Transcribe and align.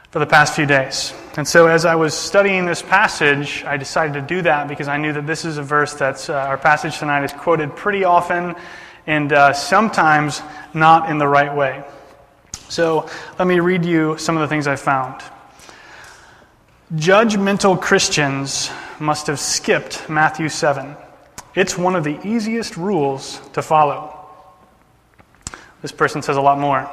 for 0.09 0.17
the 0.17 0.25
past 0.25 0.55
few 0.55 0.65
days. 0.65 1.13
And 1.35 1.47
so, 1.47 1.67
as 1.67 1.85
I 1.85 1.93
was 1.93 2.15
studying 2.15 2.65
this 2.65 2.81
passage, 2.81 3.63
I 3.63 3.77
decided 3.77 4.13
to 4.13 4.21
do 4.21 4.41
that 4.41 4.67
because 4.67 4.87
I 4.87 4.97
knew 4.97 5.13
that 5.13 5.27
this 5.27 5.45
is 5.45 5.59
a 5.59 5.61
verse 5.61 5.93
that's 5.93 6.31
uh, 6.31 6.33
our 6.33 6.57
passage 6.57 6.97
tonight 6.97 7.23
is 7.23 7.31
quoted 7.31 7.75
pretty 7.75 8.03
often 8.05 8.55
and 9.05 9.31
uh, 9.33 9.53
sometimes 9.53 10.41
not 10.73 11.11
in 11.11 11.19
the 11.19 11.27
right 11.27 11.55
way. 11.55 11.83
So, 12.69 13.07
let 13.37 13.47
me 13.47 13.59
read 13.59 13.85
you 13.85 14.17
some 14.17 14.35
of 14.35 14.41
the 14.41 14.47
things 14.47 14.65
I 14.65 14.77
found. 14.77 15.21
Judgmental 16.95 17.79
Christians 17.79 18.71
must 18.99 19.27
have 19.27 19.39
skipped 19.39 20.09
Matthew 20.09 20.49
7. 20.49 20.97
It's 21.57 21.75
one 21.75 21.95
of 21.95 22.03
the 22.03 22.19
easiest 22.23 22.77
rules 22.77 23.41
to 23.53 23.63
follow. 23.63 24.15
This 25.81 25.91
person 25.91 26.21
says 26.21 26.37
a 26.37 26.41
lot 26.41 26.59
more 26.59 26.87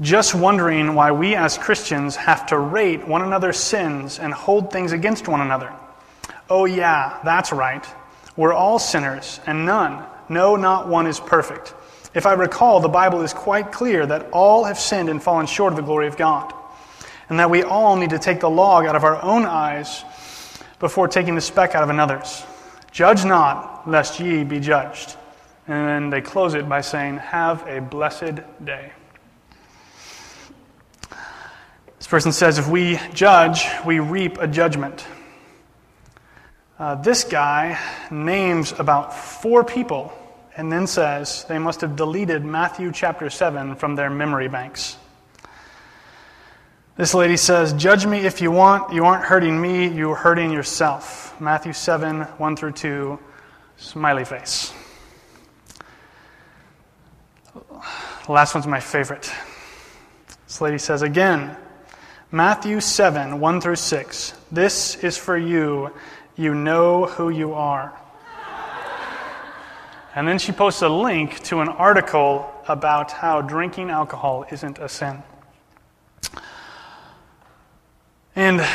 just 0.00 0.36
wondering 0.36 0.94
why 0.94 1.10
we 1.10 1.34
as 1.34 1.58
Christians 1.58 2.14
have 2.14 2.46
to 2.46 2.58
rate 2.58 3.06
one 3.08 3.22
another's 3.22 3.58
sins 3.58 4.20
and 4.20 4.32
hold 4.32 4.72
things 4.72 4.92
against 4.92 5.26
one 5.26 5.40
another. 5.40 5.72
Oh, 6.48 6.64
yeah, 6.64 7.18
that's 7.24 7.52
right. 7.52 7.84
We're 8.36 8.52
all 8.52 8.78
sinners, 8.78 9.40
and 9.46 9.66
none, 9.66 10.04
no, 10.28 10.54
not 10.54 10.88
one 10.88 11.06
is 11.06 11.18
perfect. 11.18 11.74
If 12.14 12.26
I 12.26 12.34
recall, 12.34 12.80
the 12.80 12.88
Bible 12.88 13.22
is 13.22 13.32
quite 13.32 13.72
clear 13.72 14.06
that 14.06 14.30
all 14.30 14.64
have 14.64 14.78
sinned 14.78 15.08
and 15.08 15.22
fallen 15.22 15.46
short 15.46 15.72
of 15.72 15.76
the 15.76 15.82
glory 15.82 16.06
of 16.06 16.16
God, 16.16 16.52
and 17.28 17.38
that 17.38 17.50
we 17.50 17.62
all 17.62 17.96
need 17.96 18.10
to 18.10 18.18
take 18.18 18.40
the 18.40 18.50
log 18.50 18.86
out 18.86 18.96
of 18.96 19.04
our 19.04 19.20
own 19.22 19.44
eyes 19.44 20.04
before 20.78 21.08
taking 21.08 21.34
the 21.34 21.40
speck 21.40 21.74
out 21.74 21.82
of 21.82 21.88
another's. 21.88 22.44
Judge 22.94 23.24
not, 23.24 23.90
lest 23.90 24.20
ye 24.20 24.44
be 24.44 24.60
judged. 24.60 25.16
And 25.66 25.88
then 25.88 26.10
they 26.10 26.20
close 26.20 26.54
it 26.54 26.68
by 26.68 26.80
saying, 26.80 27.16
Have 27.16 27.66
a 27.66 27.80
blessed 27.80 28.36
day. 28.64 28.92
This 31.98 32.06
person 32.06 32.30
says, 32.30 32.56
if 32.58 32.68
we 32.68 33.00
judge, 33.12 33.66
we 33.84 33.98
reap 33.98 34.38
a 34.38 34.46
judgment. 34.46 35.04
Uh, 36.78 36.94
this 36.94 37.24
guy 37.24 37.80
names 38.12 38.72
about 38.78 39.12
four 39.12 39.64
people 39.64 40.12
and 40.56 40.70
then 40.70 40.86
says 40.86 41.44
they 41.48 41.58
must 41.58 41.80
have 41.80 41.96
deleted 41.96 42.44
Matthew 42.44 42.92
chapter 42.92 43.28
7 43.28 43.74
from 43.74 43.96
their 43.96 44.10
memory 44.10 44.46
banks. 44.46 44.96
This 46.96 47.12
lady 47.12 47.36
says, 47.36 47.72
Judge 47.72 48.06
me 48.06 48.18
if 48.18 48.40
you 48.40 48.52
want. 48.52 48.92
You 48.92 49.04
aren't 49.04 49.24
hurting 49.24 49.60
me, 49.60 49.88
you're 49.88 50.14
hurting 50.14 50.52
yourself. 50.52 51.34
Matthew 51.40 51.72
7, 51.72 52.20
1 52.20 52.56
through 52.56 52.70
2, 52.70 53.18
smiley 53.76 54.24
face. 54.24 54.72
The 57.52 58.32
last 58.32 58.54
one's 58.54 58.68
my 58.68 58.78
favorite. 58.78 59.28
This 60.46 60.60
lady 60.60 60.78
says, 60.78 61.02
Again, 61.02 61.56
Matthew 62.30 62.80
7, 62.80 63.40
1 63.40 63.60
through 63.60 63.74
6. 63.74 64.34
This 64.52 64.94
is 64.94 65.18
for 65.18 65.36
you. 65.36 65.90
You 66.36 66.54
know 66.54 67.06
who 67.06 67.28
you 67.28 67.54
are. 67.54 67.92
And 70.14 70.28
then 70.28 70.38
she 70.38 70.52
posts 70.52 70.82
a 70.82 70.88
link 70.88 71.40
to 71.44 71.58
an 71.60 71.68
article 71.68 72.48
about 72.68 73.10
how 73.10 73.40
drinking 73.40 73.90
alcohol 73.90 74.46
isn't 74.52 74.78
a 74.78 74.88
sin. 74.88 75.24
And 78.36 78.66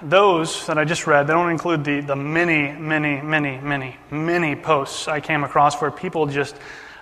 those 0.00 0.66
that 0.66 0.78
I 0.78 0.84
just 0.84 1.06
read, 1.06 1.26
they 1.26 1.32
don't 1.32 1.50
include 1.50 1.84
the, 1.84 2.00
the 2.00 2.14
many, 2.14 2.72
many, 2.72 3.20
many, 3.20 3.58
many, 3.58 3.96
many 4.10 4.54
posts 4.54 5.08
I 5.08 5.20
came 5.20 5.42
across 5.42 5.80
where 5.80 5.90
people 5.90 6.26
just 6.26 6.54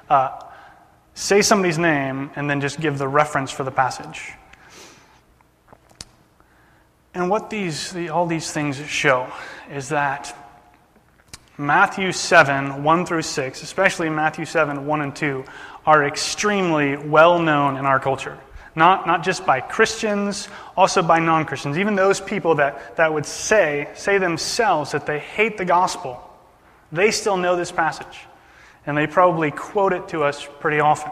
uh, 0.09 0.41
say 1.15 1.43
somebody's 1.43 1.79
name 1.79 2.31
and 2.37 2.49
then 2.49 2.61
just 2.61 2.81
give 2.81 2.97
the 2.97 3.09
reference 3.09 3.51
for 3.51 3.65
the 3.65 3.71
passage. 3.71 4.33
And 7.13 7.29
what 7.31 7.51
these, 7.51 7.93
the, 7.93 8.11
all 8.11 8.27
these 8.27 8.51
things 8.51 8.77
show 8.77 9.31
is 9.71 9.91
that 9.91 10.37
Matthew 11.59 12.13
7, 12.13 12.85
1 12.85 13.07
through 13.07 13.23
6, 13.23 13.63
especially 13.63 14.11
Matthew 14.11 14.45
7, 14.45 14.87
1 14.87 15.01
and 15.01 15.17
2, 15.17 15.45
are 15.87 16.05
extremely 16.05 16.97
well 16.97 17.39
known 17.39 17.77
in 17.77 17.87
our 17.87 17.99
culture. 17.99 18.39
Not, 18.77 19.07
not 19.07 19.25
just 19.25 19.47
by 19.47 19.61
Christians, 19.61 20.49
also 20.77 21.03
by 21.03 21.19
non 21.19 21.47
Christians. 21.47 21.79
Even 21.79 21.97
those 21.97 22.21
people 22.21 22.57
that, 22.57 22.97
that 22.97 23.13
would 23.13 23.27
say, 23.27 23.89
say 23.95 24.19
themselves 24.19 24.93
that 24.93 25.07
they 25.07 25.19
hate 25.19 25.57
the 25.57 25.65
gospel, 25.65 26.23
they 26.93 27.11
still 27.11 27.39
know 27.39 27.57
this 27.57 27.73
passage. 27.73 28.21
And 28.87 28.97
they 28.97 29.09
probably 29.09 29.51
quote 29.51 29.93
it 29.93 30.09
to 30.09 30.23
us 30.23 30.47
pretty 30.61 30.79
often. 30.79 31.11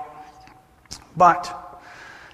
But 1.17 1.83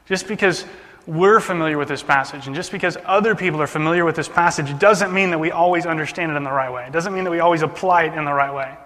just 0.07 0.27
because 0.27 0.67
we're 1.07 1.41
familiar 1.41 1.79
with 1.79 1.89
this 1.89 2.03
passage. 2.03 2.47
And 2.47 2.55
just 2.55 2.71
because 2.71 2.97
other 3.05 3.35
people 3.35 3.61
are 3.61 3.67
familiar 3.67 4.05
with 4.05 4.17
this 4.17 4.29
passage 4.29 4.79
doesn't 4.79 5.13
mean 5.13 5.31
that 5.31 5.39
we 5.39 5.51
always 5.51 5.87
understand 5.87 6.33
it 6.33 6.37
in 6.37 6.45
the 6.45 6.53
right 6.53 6.73
way. 6.73 6.87
It 6.87 6.93
doesn't 6.93 7.15
mean 7.15 7.25
that 7.25 7.31
we 7.31 7.41
always 7.41 7.63
apply 7.63 8.05
it 8.05 8.15
in 8.15 8.25
the 8.25 8.33
right 8.33 8.55
way. 8.55 8.77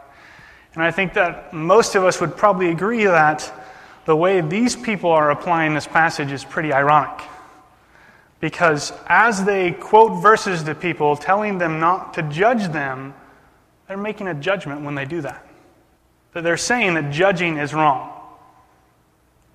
And 0.75 0.82
I 0.82 0.91
think 0.91 1.15
that 1.15 1.53
most 1.53 1.94
of 1.94 2.05
us 2.05 2.21
would 2.21 2.37
probably 2.37 2.71
agree 2.71 3.05
that 3.05 3.53
the 4.04 4.16
way 4.16 4.41
these 4.41 4.76
people 4.76 5.10
are 5.10 5.31
applying 5.31 5.75
this 5.75 5.87
passage 5.87 6.31
is 6.31 6.44
pretty 6.44 6.72
ironic. 6.72 7.25
Because 8.41 8.92
as 9.06 9.44
they 9.44 9.72
quote 9.72 10.22
verses 10.22 10.62
to 10.65 10.75
people, 10.75 11.16
telling 11.16 11.59
them 11.59 11.81
not 11.81 12.14
to 12.14 12.22
judge 12.25 12.70
them, 12.72 13.14
they're 13.88 13.97
making 13.97 14.28
a 14.28 14.34
judgment 14.34 14.82
when 14.82 14.94
they 14.94 15.04
do 15.04 15.20
that. 15.22 15.47
That 16.32 16.44
they're 16.44 16.56
saying 16.56 16.94
that 16.94 17.10
judging 17.10 17.59
is 17.59 17.72
wrong. 17.72 18.10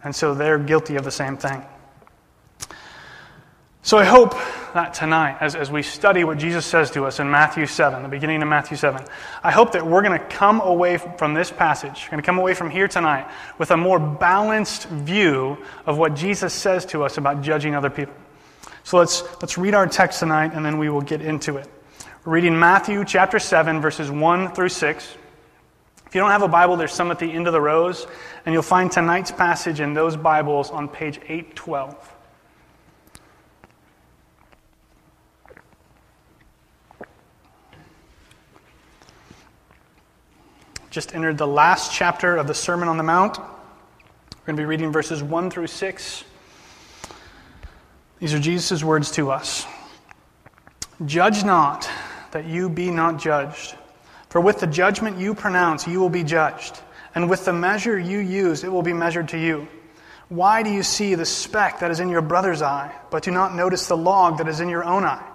And 0.03 0.15
so 0.15 0.33
they're 0.33 0.57
guilty 0.57 0.95
of 0.95 1.03
the 1.03 1.11
same 1.11 1.37
thing. 1.37 1.63
So 3.81 3.97
I 3.97 4.05
hope 4.05 4.35
that 4.73 4.93
tonight, 4.93 5.37
as, 5.39 5.55
as 5.55 5.71
we 5.71 5.83
study 5.83 6.23
what 6.23 6.37
Jesus 6.37 6.65
says 6.65 6.91
to 6.91 7.05
us 7.05 7.19
in 7.19 7.29
Matthew 7.29 7.65
7, 7.65 8.03
the 8.03 8.09
beginning 8.09 8.41
of 8.41 8.47
Matthew 8.47 8.77
7, 8.77 9.05
I 9.43 9.51
hope 9.51 9.73
that 9.73 9.85
we're 9.85 10.01
going 10.01 10.19
to 10.19 10.25
come 10.25 10.61
away 10.61 10.97
from 10.97 11.33
this 11.33 11.51
passage, 11.51 12.09
going 12.09 12.21
to 12.21 12.25
come 12.25 12.39
away 12.39 12.53
from 12.53 12.69
here 12.69 12.87
tonight 12.87 13.29
with 13.57 13.71
a 13.71 13.77
more 13.77 13.99
balanced 13.99 14.87
view 14.89 15.57
of 15.85 15.97
what 15.97 16.15
Jesus 16.15 16.53
says 16.53 16.85
to 16.87 17.03
us 17.03 17.17
about 17.17 17.41
judging 17.41 17.75
other 17.75 17.89
people. 17.89 18.13
So 18.83 18.97
let's, 18.97 19.23
let's 19.41 19.57
read 19.57 19.73
our 19.73 19.87
text 19.87 20.19
tonight 20.19 20.53
and 20.53 20.65
then 20.65 20.77
we 20.77 20.89
will 20.89 21.01
get 21.01 21.21
into 21.21 21.57
it. 21.57 21.67
We're 22.25 22.33
reading 22.33 22.59
Matthew 22.59 23.05
chapter 23.05 23.39
7, 23.39 23.81
verses 23.81 24.11
1 24.11 24.53
through 24.53 24.69
6. 24.69 25.17
If 26.05 26.15
you 26.15 26.21
don't 26.21 26.31
have 26.31 26.41
a 26.41 26.47
Bible, 26.47 26.75
there's 26.75 26.91
some 26.91 27.11
at 27.11 27.19
the 27.19 27.31
end 27.31 27.45
of 27.45 27.53
the 27.53 27.61
rows, 27.61 28.07
and 28.45 28.51
you'll 28.51 28.63
find 28.63 28.91
tonight's 28.91 29.31
passage 29.31 29.79
in 29.79 29.93
those 29.93 30.17
Bibles 30.17 30.71
on 30.71 30.87
page 30.87 31.19
812. 31.27 32.15
Just 40.99 41.15
entered 41.15 41.37
the 41.37 41.47
last 41.47 41.93
chapter 41.93 42.35
of 42.35 42.45
the 42.45 42.53
Sermon 42.53 42.89
on 42.89 42.97
the 42.97 43.03
Mount. 43.03 43.37
We're 43.37 44.45
going 44.45 44.57
to 44.57 44.61
be 44.61 44.65
reading 44.65 44.91
verses 44.91 45.23
1 45.23 45.49
through 45.49 45.67
6. 45.67 46.23
These 48.19 48.33
are 48.33 48.39
Jesus' 48.39 48.83
words 48.83 49.09
to 49.11 49.31
us 49.31 49.65
Judge 51.05 51.45
not, 51.45 51.89
that 52.31 52.47
you 52.47 52.67
be 52.67 52.91
not 52.91 53.17
judged. 53.17 53.75
For 54.27 54.41
with 54.41 54.59
the 54.59 54.67
judgment 54.67 55.17
you 55.17 55.33
pronounce, 55.33 55.87
you 55.87 56.01
will 56.01 56.09
be 56.09 56.25
judged. 56.25 56.77
And 57.15 57.29
with 57.29 57.45
the 57.45 57.53
measure 57.53 57.97
you 57.97 58.19
use, 58.19 58.65
it 58.65 58.69
will 58.69 58.81
be 58.81 58.91
measured 58.91 59.29
to 59.29 59.37
you. 59.37 59.69
Why 60.27 60.63
do 60.63 60.69
you 60.69 60.83
see 60.83 61.15
the 61.15 61.25
speck 61.25 61.79
that 61.79 61.91
is 61.91 62.01
in 62.01 62.09
your 62.09 62.21
brother's 62.21 62.61
eye, 62.61 62.93
but 63.09 63.23
do 63.23 63.31
not 63.31 63.55
notice 63.55 63.87
the 63.87 63.95
log 63.95 64.39
that 64.39 64.49
is 64.49 64.59
in 64.59 64.67
your 64.67 64.83
own 64.83 65.05
eye? 65.05 65.25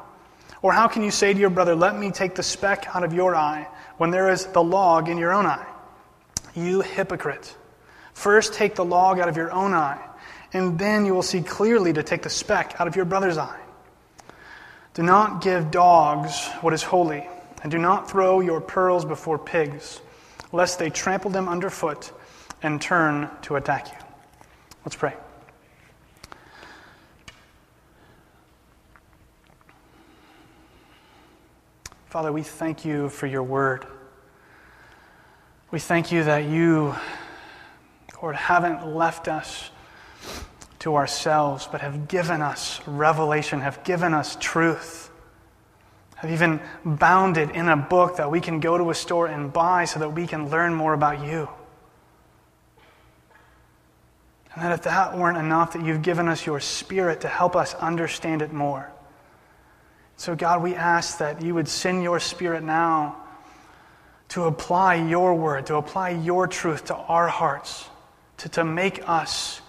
Or 0.61 0.75
how 0.75 0.89
can 0.89 1.03
you 1.03 1.11
say 1.11 1.33
to 1.33 1.41
your 1.41 1.49
brother, 1.49 1.75
Let 1.75 1.99
me 1.99 2.11
take 2.11 2.35
the 2.35 2.43
speck 2.43 2.95
out 2.95 3.03
of 3.03 3.15
your 3.15 3.35
eye? 3.35 3.67
When 3.97 4.11
there 4.11 4.31
is 4.31 4.47
the 4.47 4.63
log 4.63 5.09
in 5.09 5.19
your 5.19 5.33
own 5.33 5.47
eye. 5.47 5.67
You 6.55 6.81
hypocrite. 6.81 7.57
First 8.13 8.55
take 8.55 8.75
the 8.75 8.85
log 8.85 9.19
out 9.19 9.29
of 9.29 9.37
your 9.37 9.51
own 9.51 9.75
eye, 9.75 10.01
and 10.53 10.79
then 10.79 11.05
you 11.05 11.15
will 11.15 11.23
see 11.23 11.43
clearly 11.43 11.93
to 11.93 12.03
take 12.03 12.23
the 12.23 12.31
speck 12.31 12.81
out 12.81 12.87
of 12.87 12.97
your 12.97 13.05
brother's 13.05 13.39
eye. 13.39 13.61
Do 14.95 15.03
not 15.03 15.43
give 15.43 15.71
dogs 15.71 16.49
what 16.61 16.73
is 16.73 16.83
holy, 16.83 17.29
and 17.63 17.73
do 17.73 17.79
not 17.79 18.09
throw 18.09 18.41
your 18.41 18.61
pearls 18.61 19.05
before 19.05 19.39
pigs, 19.39 20.01
lest 20.53 20.79
they 20.79 20.91
trample 20.91 21.31
them 21.31 21.49
underfoot 21.49 22.13
and 22.63 22.81
turn 22.81 23.29
to 23.43 23.57
attack 23.57 23.89
you. 23.89 23.99
Let's 24.85 24.97
pray. 24.97 25.15
Father, 32.15 32.33
we 32.33 32.45
thank 32.45 32.85
you 32.85 33.09
for 33.09 33.27
your 33.27 33.43
word. 33.43 33.85
We 35.73 35.81
thank 35.81 36.13
you 36.13 36.23
that 36.23 36.45
you, 36.45 36.95
Lord, 38.23 38.37
haven't 38.37 38.87
left 38.87 39.27
us 39.27 39.73
to 40.79 40.95
ourselves, 40.95 41.69
but 41.73 41.81
have 41.81 42.07
given 42.07 42.41
us 42.41 42.81
revelation, 42.87 43.63
have 43.63 43.83
given 43.83 44.15
us 44.15 44.37
truth, 44.39 45.11
have 46.15 46.31
even 46.31 46.61
bound 46.85 47.37
it 47.37 47.51
in 47.51 47.69
a 47.69 47.77
book 47.77 48.19
that 48.19 48.31
we 48.31 48.41
can 48.41 48.61
go 48.61 48.79
to 48.79 48.91
a 48.91 48.95
store 48.95 49.27
and 49.27 49.53
buy 49.53 49.85
so 49.85 49.99
that 49.99 50.11
we 50.11 50.29
can 50.29 50.51
learn 50.51 50.73
more 50.73 50.95
about 50.95 51.27
you. 51.27 51.49
And 54.55 54.63
that 54.63 54.71
if 54.71 54.83
that 54.83 55.19
weren't 55.19 55.39
enough, 55.39 55.73
that 55.73 55.85
you've 55.85 56.03
given 56.03 56.29
us 56.29 56.47
your 56.47 56.61
spirit 56.61 57.23
to 57.23 57.29
help 57.29 57.57
us 57.57 57.75
understand 57.75 58.41
it 58.41 58.53
more. 58.53 58.94
So, 60.17 60.35
God, 60.35 60.63
we 60.63 60.75
ask 60.75 61.19
that 61.19 61.43
you 61.43 61.55
would 61.55 61.69
send 61.69 62.03
your 62.03 62.21
spirit 62.21 62.63
now 62.63 63.17
to 64.29 64.45
apply 64.45 64.95
your 64.95 65.35
word, 65.35 65.67
to 65.67 65.77
apply 65.77 66.11
your 66.11 66.47
truth 66.47 66.87
to 66.87 66.95
our 66.95 67.29
hearts, 67.29 67.89
to, 68.39 68.49
to 68.51 68.65
make 68.65 69.09
us 69.09 69.61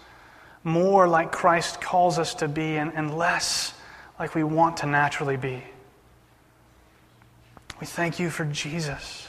more 0.64 1.08
like 1.08 1.32
Christ 1.32 1.82
calls 1.82 2.18
us 2.18 2.34
to 2.36 2.48
be 2.48 2.78
and, 2.78 2.92
and 2.94 3.16
less 3.16 3.74
like 4.20 4.34
we 4.34 4.44
want 4.44 4.78
to 4.78 4.88
naturally 4.88 5.38
be. 5.38 5.64
We 7.80 7.86
thank 7.86 8.20
you 8.20 8.30
for 8.30 8.46
Jesus 8.46 9.28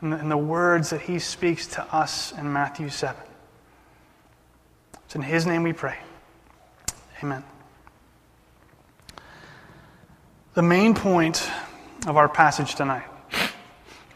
and 0.00 0.12
the, 0.12 0.16
and 0.16 0.30
the 0.30 0.36
words 0.36 0.90
that 0.90 1.02
he 1.02 1.18
speaks 1.18 1.66
to 1.68 1.94
us 1.94 2.32
in 2.32 2.52
Matthew 2.52 2.88
7. 2.88 3.20
It's 5.04 5.14
in 5.14 5.22
his 5.22 5.46
name 5.46 5.62
we 5.62 5.72
pray. 5.72 5.98
Amen. 7.22 7.44
The 10.56 10.62
main 10.62 10.94
point 10.94 11.50
of 12.06 12.16
our 12.16 12.30
passage 12.30 12.76
tonight, 12.76 13.04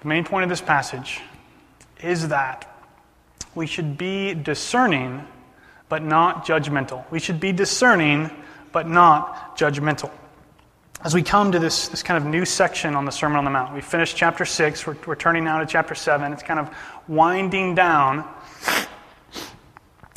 the 0.01 0.09
main 0.09 0.25
point 0.25 0.43
of 0.43 0.49
this 0.49 0.63
passage 0.63 1.21
is 2.03 2.29
that 2.29 2.67
we 3.55 3.67
should 3.67 3.99
be 3.99 4.33
discerning 4.33 5.23
but 5.91 6.03
not 6.03 6.47
judgmental. 6.47 7.05
We 7.11 7.21
should 7.21 7.41
be 7.41 7.53
discerning 7.53 8.31
but 8.73 8.89
not 8.89 9.59
judgmental. 9.59 10.11
As 11.05 11.13
we 11.13 11.23
come 11.23 11.53
to 11.53 11.59
this, 11.59 11.89
this 11.89 12.03
kind 12.03 12.17
of 12.17 12.25
new 12.25 12.47
section 12.47 12.97
on 12.97 13.05
the 13.05 13.13
Sermon 13.13 13.37
on 13.37 13.45
the 13.45 13.51
Mount, 13.51 13.75
we 13.75 13.83
finished 13.83 14.17
chapter 14.17 14.47
6, 14.47 14.87
we're, 14.87 14.97
we're 15.07 15.17
turning 15.17 15.45
now 15.45 15.59
to 15.59 15.67
chapter 15.67 15.95
7. 15.95 16.33
It's 16.33 16.43
kind 16.43 16.59
of 16.59 16.75
winding 17.07 17.75
down. 17.75 18.27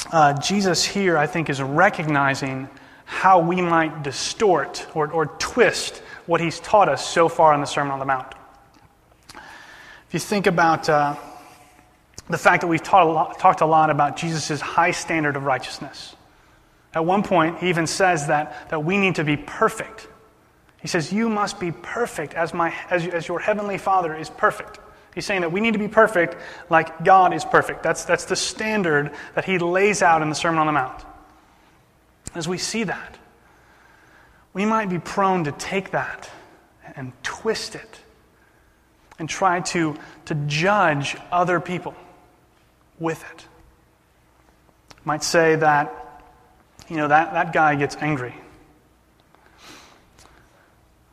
Uh, 0.10 0.40
Jesus 0.40 0.86
here, 0.86 1.18
I 1.18 1.28
think, 1.28 1.50
is 1.50 1.62
recognizing 1.62 2.70
how 3.04 3.40
we 3.40 3.62
might 3.62 4.04
distort 4.04 4.88
or, 4.94 5.12
or 5.12 5.26
twist 5.26 6.02
what 6.26 6.42
he's 6.42 6.60
taught 6.60 6.90
us 6.90 7.08
so 7.08 7.30
far 7.30 7.54
in 7.54 7.62
the 7.62 7.68
Sermon 7.68 7.92
on 7.92 8.00
the 8.00 8.06
Mount. 8.06 8.34
If 9.34 10.14
you 10.14 10.20
think 10.20 10.48
about 10.48 10.88
uh, 10.90 11.16
the 12.30 12.38
fact 12.38 12.62
that 12.62 12.68
we've 12.68 12.82
a 12.92 13.06
lot, 13.06 13.40
talked 13.40 13.62
a 13.62 13.66
lot 13.66 13.90
about 13.90 14.16
Jesus' 14.16 14.62
high 14.62 14.92
standard 14.92 15.36
of 15.36 15.44
righteousness, 15.44 16.16
at 16.94 17.06
one 17.06 17.24
point, 17.24 17.58
he 17.60 17.70
even 17.70 17.88
says 17.88 18.28
that, 18.28 18.70
that 18.70 18.84
we 18.84 18.98
need 18.98 19.16
to 19.16 19.24
be 19.24 19.36
perfect. 19.36 20.08
He 20.82 20.88
says, 20.88 21.12
You 21.12 21.30
must 21.30 21.60
be 21.60 21.72
perfect 21.72 22.34
as, 22.36 22.54
my, 22.54 22.74
as, 22.90 23.08
as 23.08 23.28
your 23.28 23.40
heavenly 23.40 23.78
Father 23.78 24.16
is 24.16 24.30
perfect. 24.30 24.80
He's 25.16 25.26
saying 25.26 25.42
that 25.42 25.52
we 25.52 25.62
need 25.62 25.74
to 25.74 25.80
be 25.80 25.88
perfect 25.88 26.36
like 26.70 27.04
God 27.04 27.34
is 27.34 27.46
perfect. 27.46 27.84
That's, 27.84 28.06
that's 28.06 28.26
the 28.26 28.36
standard 28.36 29.12
that 29.36 29.46
he 29.46 29.58
lays 29.58 30.02
out 30.02 30.22
in 30.22 30.30
the 30.30 30.36
Sermon 30.36 30.60
on 30.60 30.68
the 30.68 30.74
Mount. 30.74 31.04
As 32.36 32.48
we 32.48 32.58
see 32.58 32.84
that, 32.84 33.18
we 34.54 34.66
might 34.66 34.90
be 34.90 35.00
prone 35.00 35.46
to 35.46 35.52
take 35.52 35.92
that 35.92 36.30
and 36.96 37.12
twist 37.24 37.76
it 37.76 38.00
and 39.20 39.28
try 39.28 39.60
to, 39.62 39.96
to 40.26 40.36
judge 40.48 41.18
other 41.32 41.60
people 41.60 41.96
with 43.00 43.24
it. 43.32 43.46
Might 45.06 45.24
say 45.24 45.56
that, 45.56 46.22
you 46.88 46.98
know, 46.98 47.08
that, 47.08 47.34
that 47.34 47.54
guy 47.54 47.76
gets 47.76 47.96
angry. 47.98 48.36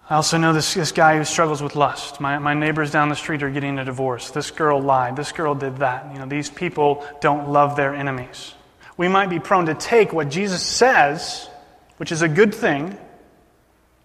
I 0.08 0.16
also 0.16 0.38
know 0.38 0.52
this, 0.52 0.74
this 0.74 0.90
guy 0.90 1.16
who 1.18 1.24
struggles 1.24 1.62
with 1.62 1.76
lust. 1.76 2.20
My, 2.20 2.38
my 2.38 2.52
neighbors 2.52 2.90
down 2.90 3.08
the 3.10 3.14
street 3.14 3.44
are 3.44 3.50
getting 3.50 3.78
a 3.78 3.84
divorce. 3.84 4.32
This 4.32 4.50
girl 4.50 4.80
lied. 4.82 5.14
This 5.14 5.30
girl 5.30 5.54
did 5.54 5.78
that. 5.78 6.12
You 6.12 6.18
know, 6.18 6.26
these 6.26 6.50
people 6.50 7.06
don't 7.20 7.50
love 7.50 7.76
their 7.76 7.94
enemies. 7.94 8.54
We 8.96 9.06
might 9.06 9.30
be 9.30 9.38
prone 9.38 9.66
to 9.66 9.74
take 9.74 10.12
what 10.12 10.28
Jesus 10.28 10.62
says, 10.62 11.48
which 11.96 12.10
is 12.10 12.22
a 12.22 12.28
good 12.28 12.52
thing, 12.52 12.98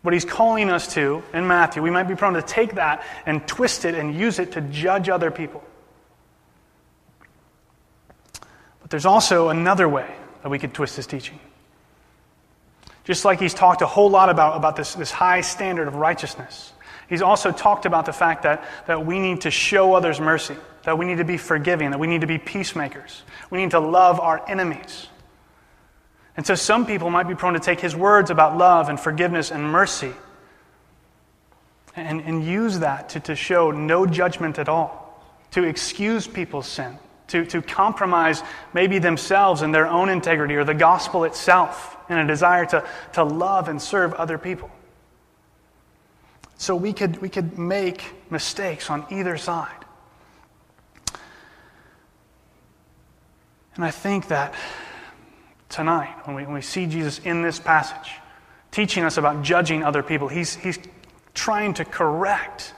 what 0.05 0.13
he's 0.13 0.23
calling 0.23 0.69
us 0.69 0.93
to 0.93 1.23
in 1.33 1.47
Matthew, 1.47 1.81
we 1.81 1.89
might 1.89 2.03
be 2.03 2.13
prone 2.13 2.35
to 2.35 2.41
take 2.43 2.75
that 2.75 3.03
and 3.25 3.45
twist 3.47 3.85
it 3.85 3.95
and 3.95 4.13
use 4.13 4.37
it 4.37 4.51
to 4.51 4.61
judge 4.61 5.09
other 5.09 5.31
people. 5.31 5.63
But 8.81 8.91
there's 8.91 9.07
also 9.07 9.49
another 9.49 9.89
way 9.89 10.07
that 10.43 10.49
we 10.49 10.59
could 10.59 10.75
twist 10.75 10.95
his 10.95 11.07
teaching. 11.07 11.39
Just 13.03 13.25
like 13.25 13.39
he's 13.39 13.55
talked 13.55 13.81
a 13.81 13.87
whole 13.87 14.11
lot 14.11 14.29
about, 14.29 14.55
about 14.55 14.75
this, 14.75 14.93
this 14.93 15.09
high 15.09 15.41
standard 15.41 15.87
of 15.87 15.95
righteousness, 15.95 16.71
he's 17.09 17.23
also 17.23 17.51
talked 17.51 17.87
about 17.87 18.05
the 18.05 18.13
fact 18.13 18.43
that, 18.43 18.63
that 18.85 19.07
we 19.07 19.17
need 19.17 19.41
to 19.41 19.49
show 19.49 19.95
others 19.95 20.19
mercy, 20.19 20.55
that 20.83 20.99
we 20.99 21.05
need 21.05 21.17
to 21.17 21.25
be 21.25 21.37
forgiving, 21.37 21.89
that 21.89 21.99
we 21.99 22.05
need 22.05 22.21
to 22.21 22.27
be 22.27 22.37
peacemakers, 22.37 23.23
we 23.49 23.57
need 23.57 23.71
to 23.71 23.79
love 23.79 24.19
our 24.19 24.47
enemies. 24.47 25.07
And 26.37 26.45
so 26.45 26.55
some 26.55 26.85
people 26.85 27.09
might 27.09 27.27
be 27.27 27.35
prone 27.35 27.53
to 27.53 27.59
take 27.59 27.79
his 27.79 27.95
words 27.95 28.29
about 28.29 28.57
love 28.57 28.89
and 28.89 28.99
forgiveness 28.99 29.51
and 29.51 29.63
mercy 29.63 30.11
and, 31.95 32.21
and 32.21 32.43
use 32.43 32.79
that 32.79 33.09
to, 33.09 33.19
to 33.21 33.35
show 33.35 33.71
no 33.71 34.05
judgment 34.05 34.59
at 34.59 34.67
all, 34.67 35.23
to 35.51 35.63
excuse 35.63 36.27
people's 36.27 36.67
sin, 36.67 36.99
to, 37.27 37.45
to 37.45 37.61
compromise 37.61 38.43
maybe 38.73 38.99
themselves 38.99 39.61
and 39.61 39.73
their 39.73 39.87
own 39.87 40.09
integrity 40.09 40.55
or 40.55 40.65
the 40.65 40.73
gospel 40.73 41.23
itself 41.23 41.97
in 42.09 42.17
a 42.17 42.27
desire 42.27 42.65
to, 42.65 42.85
to 43.13 43.23
love 43.23 43.69
and 43.69 43.81
serve 43.81 44.13
other 44.13 44.37
people. 44.37 44.69
So 46.57 46.75
we 46.75 46.93
could, 46.93 47.21
we 47.21 47.29
could 47.29 47.57
make 47.57 48.13
mistakes 48.29 48.89
on 48.89 49.05
either 49.09 49.37
side. 49.37 49.71
And 53.75 53.83
I 53.83 53.91
think 53.91 54.29
that 54.29 54.53
tonight 55.69 56.15
when 56.25 56.35
we, 56.35 56.43
when 56.43 56.53
we 56.53 56.61
see 56.61 56.85
Jesus 56.85 57.19
in 57.19 57.41
this 57.41 57.59
passage 57.59 58.11
teaching 58.71 59.05
us 59.05 59.17
about 59.17 59.41
judging 59.41 59.83
other 59.83 60.03
people. 60.03 60.27
He's, 60.27 60.55
he's 60.55 60.77
trying 61.33 61.75
to 61.75 61.85
correct 61.85 62.73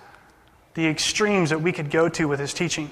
the 0.75 0.85
extremes 0.85 1.49
that 1.49 1.61
we 1.61 1.71
could 1.71 1.89
go 1.89 2.07
to 2.07 2.27
with 2.27 2.39
his 2.39 2.53
teaching. 2.53 2.91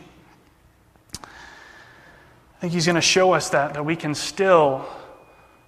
I 1.24 2.62
think 2.62 2.74
he's 2.74 2.88
going 2.88 2.96
to 2.96 3.02
show 3.02 3.34
us 3.34 3.52
that, 3.52 3.76
that 3.76 3.86
we 3.86 3.96
can 3.96 4.16
still 4.16 4.86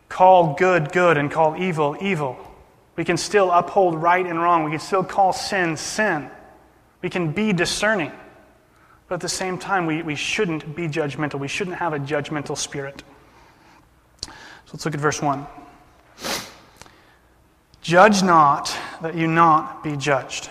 call 0.10 0.56
good 0.56 0.92
good 0.92 1.18
and 1.18 1.30
call 1.30 1.56
evil 1.62 1.96
evil. 2.02 2.38
We 2.96 3.06
can 3.06 3.18
still 3.18 3.52
uphold 3.52 3.96
right 3.96 4.26
and 4.26 4.42
wrong. 4.42 4.64
We 4.64 4.72
can 4.72 4.80
still 4.80 5.04
call 5.04 5.32
sin 5.34 5.78
sin. 5.78 6.32
We 7.04 7.10
can 7.12 7.32
be 7.34 7.54
discerning. 7.54 8.12
But 9.08 9.16
at 9.16 9.22
the 9.22 9.30
same 9.30 9.60
time, 9.60 9.86
we, 9.86 10.02
we 10.02 10.16
shouldn't 10.16 10.76
be 10.76 10.88
judgmental. 10.88 11.40
We 11.40 11.48
shouldn't 11.48 11.78
have 11.78 11.94
a 11.94 12.00
judgmental 12.00 12.58
spirit. 12.58 13.04
So 14.68 14.72
let's 14.74 14.84
look 14.84 14.96
at 14.96 15.00
verse 15.00 15.22
1. 15.22 15.48
Judge 17.82 18.22
not 18.22 18.76
that 19.02 19.16
you 19.16 19.26
not 19.26 19.82
be 19.82 19.96
judged. 19.96 20.50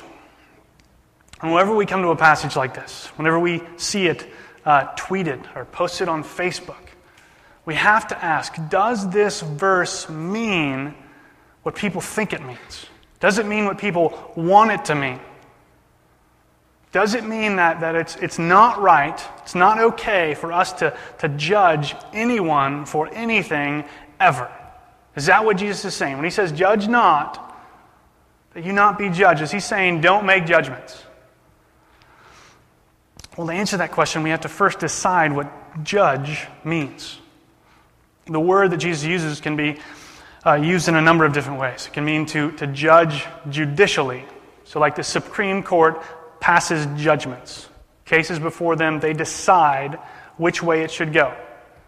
And 1.43 1.53
whenever 1.53 1.77
we 1.77 1.85
come 1.85 2.01
to 2.01 2.09
a 2.09 2.17
passage 2.17 2.57
like 2.57 2.73
this, 2.73 3.09
whenever 3.17 3.39
we 3.39 3.61
see 3.77 4.07
it 4.07 4.27
uh, 4.65 4.87
tweeted 4.95 5.45
or 5.55 5.67
posted 5.67 6.09
on 6.09 6.25
Facebook, 6.25 6.89
we 7.67 7.75
have 7.75 8.09
to 8.09 8.25
ask 8.25 8.55
Does 8.71 9.11
this 9.11 9.43
verse 9.43 10.09
mean 10.09 10.95
what 11.63 11.75
people 11.75 12.01
think 12.01 12.33
it 12.33 12.43
means? 12.43 12.87
Does 13.21 13.37
it 13.37 13.45
mean 13.45 13.67
what 13.67 13.77
people 13.77 14.33
want 14.35 14.71
it 14.71 14.87
to 14.87 14.95
mean? 14.95 15.21
Does 16.97 17.13
it 17.13 17.25
mean 17.25 17.57
that, 17.57 17.81
that 17.81 17.95
it's, 17.95 18.17
it's 18.17 18.39
not 18.39 18.81
right, 18.81 19.23
it's 19.43 19.55
not 19.55 19.79
okay 19.79 20.33
for 20.33 20.51
us 20.51 20.73
to, 20.75 20.97
to 21.19 21.29
judge 21.29 21.95
anyone 22.15 22.87
for 22.87 23.13
anything 23.13 23.85
ever. 24.21 24.51
Is 25.15 25.27
that 25.27 25.45
what 25.45 25.57
Jesus 25.57 25.85
is 25.85 25.95
saying? 25.95 26.17
When 26.17 26.25
he 26.25 26.31
says, 26.31 26.53
judge 26.53 26.89
not, 26.89 27.43
that 28.55 28.65
you 28.65 28.73
not 28.73 28.99
be 28.99 29.09
judges, 29.11 29.51
he's 29.51 29.65
saying, 29.65 30.01
don't 30.01 30.27
make 30.27 30.47
judgments. 30.47 31.03
Well, 33.37 33.47
to 33.49 33.53
answer 33.53 33.77
that 33.79 33.93
question, 33.93 34.23
we 34.23 34.31
have 34.31 34.43
to 34.43 34.49
first 34.49 34.79
decide 34.79 35.33
what 35.33 35.51
judge 35.83 36.47
means. 36.65 37.19
The 38.27 38.41
word 38.41 38.71
that 38.73 38.79
Jesus 38.79 39.05
uses 39.05 39.41
can 39.41 39.57
be 39.57 39.79
uh, 40.45 40.55
used 40.55 40.89
in 40.89 40.97
a 40.97 41.03
number 41.03 41.25
of 41.25 41.33
different 41.33 41.61
ways. 41.61 41.87
It 41.87 41.93
can 41.93 42.05
mean 42.05 42.27
to, 42.27 42.53
to 42.53 42.67
judge 42.67 43.25
judicially. 43.51 44.25
So, 44.65 44.81
like 44.81 44.97
the 44.97 45.05
Supreme 45.05 45.63
Court 45.63 46.03
passes 46.41 46.87
judgments. 47.01 47.69
cases 48.05 48.39
before 48.39 48.77
them, 48.77 49.01
they 49.01 49.13
decide 49.13 49.99
which 50.37 50.63
way 50.63 50.83
it 50.83 50.91
should 50.91 51.13
go. 51.13 51.35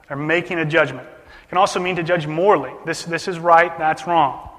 They're 0.08 0.16
making 0.16 0.58
a 0.58 0.64
judgment. 0.64 1.08
Can 1.48 1.58
also 1.58 1.80
mean 1.80 1.96
to 1.96 2.02
judge 2.02 2.26
morally. 2.26 2.72
This, 2.84 3.04
this 3.04 3.26
is 3.26 3.38
right, 3.38 3.76
that's 3.78 4.06
wrong. 4.06 4.50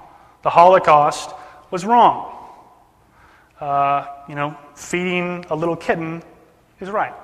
The 0.42 0.50
Holocaust 0.50 1.30
was 1.70 1.84
wrong. 1.84 2.36
Uh, 3.60 4.06
you 4.28 4.34
know, 4.34 4.56
feeding 4.74 5.44
a 5.50 5.54
little 5.54 5.76
kitten 5.76 6.22
is 6.80 6.90
right. 6.90 7.14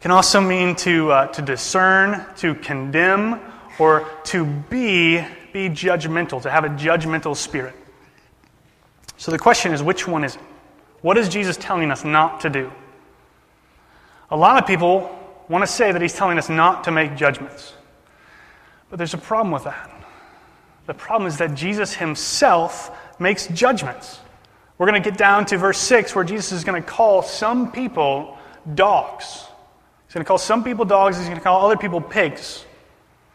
Can 0.00 0.10
also 0.10 0.40
mean 0.40 0.74
to, 0.76 1.12
uh, 1.12 1.26
to 1.28 1.42
discern, 1.42 2.24
to 2.36 2.54
condemn, 2.54 3.40
or 3.78 4.08
to 4.24 4.44
be, 4.44 5.18
be 5.52 5.68
judgmental, 5.68 6.42
to 6.42 6.50
have 6.50 6.64
a 6.64 6.70
judgmental 6.70 7.36
spirit. 7.36 7.74
So 9.16 9.30
the 9.30 9.38
question 9.38 9.72
is 9.72 9.82
which 9.82 10.08
one 10.08 10.24
is 10.24 10.36
it? 10.36 10.42
What 11.02 11.16
is 11.16 11.28
Jesus 11.28 11.56
telling 11.56 11.90
us 11.90 12.04
not 12.04 12.40
to 12.40 12.50
do? 12.50 12.72
A 14.30 14.36
lot 14.36 14.60
of 14.60 14.66
people 14.66 15.16
want 15.50 15.62
to 15.62 15.70
say 15.70 15.90
that 15.92 16.00
he's 16.00 16.14
telling 16.14 16.38
us 16.38 16.48
not 16.48 16.84
to 16.84 16.90
make 16.90 17.16
judgments. 17.16 17.74
But 18.88 18.96
there's 18.96 19.14
a 19.14 19.18
problem 19.18 19.52
with 19.52 19.64
that. 19.64 19.90
The 20.86 20.94
problem 20.94 21.28
is 21.28 21.38
that 21.38 21.54
Jesus 21.54 21.94
himself 21.94 22.90
makes 23.20 23.46
judgments. 23.48 24.20
We're 24.78 24.86
going 24.86 25.02
to 25.02 25.10
get 25.10 25.18
down 25.18 25.44
to 25.46 25.58
verse 25.58 25.78
6 25.78 26.14
where 26.14 26.24
Jesus 26.24 26.52
is 26.52 26.64
going 26.64 26.80
to 26.80 26.88
call 26.88 27.22
some 27.22 27.70
people 27.70 28.38
dogs. 28.74 29.44
He's 30.06 30.14
going 30.14 30.24
to 30.24 30.28
call 30.28 30.38
some 30.38 30.64
people 30.64 30.84
dogs, 30.84 31.16
he's 31.18 31.26
going 31.26 31.38
to 31.38 31.44
call 31.44 31.66
other 31.66 31.76
people 31.76 32.00
pigs. 32.00 32.64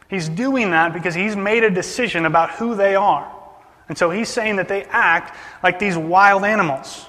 He's 0.09 0.29
doing 0.29 0.71
that 0.71 0.93
because 0.93 1.15
he's 1.15 1.35
made 1.35 1.63
a 1.63 1.69
decision 1.69 2.25
about 2.25 2.51
who 2.51 2.75
they 2.75 2.95
are. 2.95 3.31
And 3.87 3.97
so 3.97 4.09
he's 4.09 4.29
saying 4.29 4.55
that 4.57 4.67
they 4.67 4.83
act 4.85 5.37
like 5.63 5.79
these 5.79 5.97
wild 5.97 6.43
animals. 6.43 7.05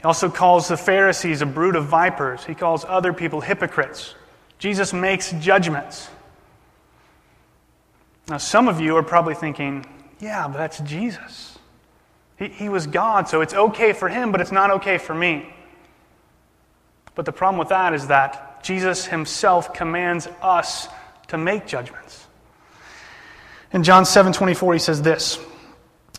He 0.00 0.06
also 0.06 0.30
calls 0.30 0.68
the 0.68 0.78
Pharisees 0.78 1.42
a 1.42 1.46
brood 1.46 1.76
of 1.76 1.84
vipers. 1.84 2.42
He 2.44 2.54
calls 2.54 2.86
other 2.88 3.12
people 3.12 3.42
hypocrites. 3.42 4.14
Jesus 4.58 4.94
makes 4.94 5.30
judgments. 5.32 6.08
Now, 8.26 8.38
some 8.38 8.66
of 8.66 8.80
you 8.80 8.96
are 8.96 9.02
probably 9.02 9.34
thinking, 9.34 9.84
yeah, 10.18 10.48
but 10.48 10.56
that's 10.56 10.78
Jesus. 10.80 11.58
He, 12.38 12.48
he 12.48 12.68
was 12.70 12.86
God, 12.86 13.28
so 13.28 13.42
it's 13.42 13.52
okay 13.52 13.92
for 13.92 14.08
him, 14.08 14.32
but 14.32 14.40
it's 14.40 14.52
not 14.52 14.70
okay 14.70 14.96
for 14.96 15.14
me. 15.14 15.52
But 17.14 17.26
the 17.26 17.32
problem 17.32 17.58
with 17.58 17.68
that 17.68 17.92
is 17.92 18.06
that 18.06 18.64
Jesus 18.64 19.04
himself 19.04 19.74
commands 19.74 20.28
us 20.40 20.88
to 21.28 21.36
make 21.36 21.66
judgments. 21.66 22.26
In 23.72 23.82
John 23.82 24.06
7 24.06 24.32
24, 24.32 24.72
he 24.72 24.78
says 24.78 25.02
this 25.02 25.38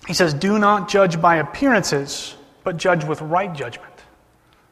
He 0.07 0.13
says, 0.13 0.35
Do 0.35 0.59
not 0.59 0.88
judge 0.88 1.19
by 1.19 1.38
appearances 1.38 2.35
but 2.63 2.77
judge 2.77 3.03
with 3.03 3.22
right 3.22 3.53
judgment. 3.53 3.94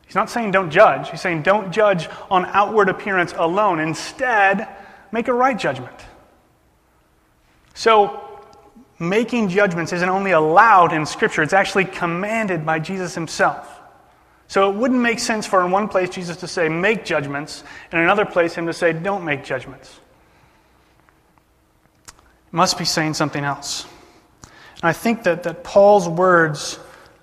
He's 0.05 0.15
not 0.15 0.29
saying 0.29 0.51
don't 0.51 0.71
judge, 0.71 1.11
he's 1.11 1.21
saying 1.21 1.43
don't 1.43 1.71
judge 1.71 2.09
on 2.31 2.45
outward 2.47 2.89
appearance 2.89 3.33
alone. 3.37 3.79
Instead, 3.79 4.67
make 5.11 5.27
a 5.27 5.33
right 5.33 5.57
judgment. 5.57 5.95
So, 7.75 8.41
making 8.97 9.49
judgments 9.49 9.93
isn't 9.93 10.09
only 10.09 10.31
allowed 10.31 10.93
in 10.93 11.05
Scripture, 11.05 11.43
it's 11.43 11.53
actually 11.53 11.85
commanded 11.85 12.65
by 12.65 12.79
Jesus 12.79 13.13
himself. 13.13 13.79
So, 14.47 14.71
it 14.71 14.75
wouldn't 14.75 14.99
make 14.99 15.19
sense 15.19 15.45
for 15.45 15.63
in 15.63 15.69
one 15.69 15.87
place 15.87 16.09
Jesus 16.09 16.37
to 16.37 16.47
say, 16.47 16.69
make 16.69 17.05
judgments, 17.05 17.63
and 17.91 17.99
in 17.99 18.03
another 18.03 18.25
place 18.25 18.55
him 18.55 18.65
to 18.65 18.73
say, 18.73 18.93
don't 18.93 19.23
make 19.23 19.43
judgments. 19.43 19.99
It 22.07 22.53
must 22.53 22.79
be 22.79 22.85
saying 22.85 23.13
something 23.13 23.43
else. 23.43 23.85
And 24.81 24.89
I 24.89 24.93
think 24.93 25.21
that, 25.23 25.43
that 25.43 25.63
Paul's 25.63 26.09
words 26.09 26.79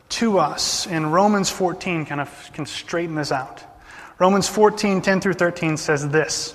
to 0.08 0.38
us 0.38 0.86
in 0.86 1.06
Romans 1.06 1.50
14 1.50 2.06
kind 2.06 2.20
of 2.20 2.50
can 2.52 2.66
straighten 2.66 3.14
this 3.14 3.32
out. 3.32 3.62
Romans 4.18 4.48
14, 4.48 5.02
10 5.02 5.20
through 5.20 5.34
13 5.34 5.76
says 5.76 6.08
this. 6.08 6.54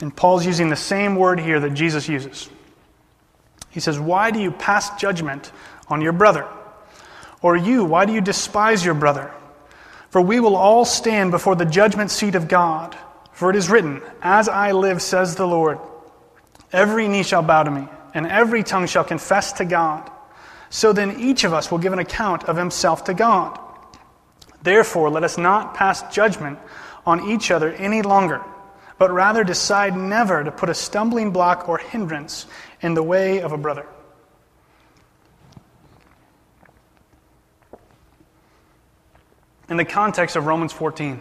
And 0.00 0.14
Paul's 0.14 0.46
using 0.46 0.68
the 0.68 0.76
same 0.76 1.16
word 1.16 1.40
here 1.40 1.58
that 1.60 1.74
Jesus 1.74 2.08
uses. 2.08 2.48
He 3.70 3.80
says, 3.80 3.98
Why 3.98 4.30
do 4.30 4.40
you 4.40 4.50
pass 4.50 5.00
judgment 5.00 5.50
on 5.88 6.00
your 6.00 6.12
brother? 6.12 6.46
Or 7.42 7.56
you, 7.56 7.84
why 7.84 8.04
do 8.04 8.12
you 8.12 8.20
despise 8.20 8.84
your 8.84 8.94
brother? 8.94 9.32
For 10.10 10.20
we 10.20 10.40
will 10.40 10.56
all 10.56 10.84
stand 10.84 11.30
before 11.30 11.54
the 11.54 11.64
judgment 11.64 12.10
seat 12.10 12.34
of 12.34 12.48
God. 12.48 12.96
For 13.32 13.50
it 13.50 13.56
is 13.56 13.70
written, 13.70 14.02
As 14.20 14.48
I 14.48 14.72
live, 14.72 15.00
says 15.00 15.36
the 15.36 15.46
Lord, 15.46 15.78
every 16.72 17.08
knee 17.08 17.22
shall 17.22 17.42
bow 17.42 17.62
to 17.62 17.70
me, 17.70 17.86
and 18.14 18.26
every 18.26 18.62
tongue 18.62 18.86
shall 18.86 19.04
confess 19.04 19.52
to 19.54 19.64
God. 19.64 20.10
So 20.70 20.92
then 20.92 21.20
each 21.20 21.44
of 21.44 21.52
us 21.52 21.70
will 21.70 21.78
give 21.78 21.92
an 21.92 21.98
account 21.98 22.44
of 22.44 22.56
himself 22.56 23.04
to 23.04 23.14
God. 23.14 23.58
Therefore, 24.62 25.10
let 25.10 25.24
us 25.24 25.38
not 25.38 25.74
pass 25.74 26.02
judgment 26.14 26.58
on 27.06 27.28
each 27.30 27.50
other 27.50 27.72
any 27.72 28.02
longer, 28.02 28.42
but 28.98 29.10
rather 29.10 29.44
decide 29.44 29.96
never 29.96 30.44
to 30.44 30.50
put 30.50 30.68
a 30.68 30.74
stumbling 30.74 31.30
block 31.30 31.68
or 31.68 31.78
hindrance 31.78 32.46
in 32.82 32.94
the 32.94 33.02
way 33.02 33.40
of 33.40 33.52
a 33.52 33.58
brother. 33.58 33.86
In 39.70 39.76
the 39.76 39.84
context 39.84 40.34
of 40.36 40.46
Romans 40.46 40.72
14, 40.72 41.20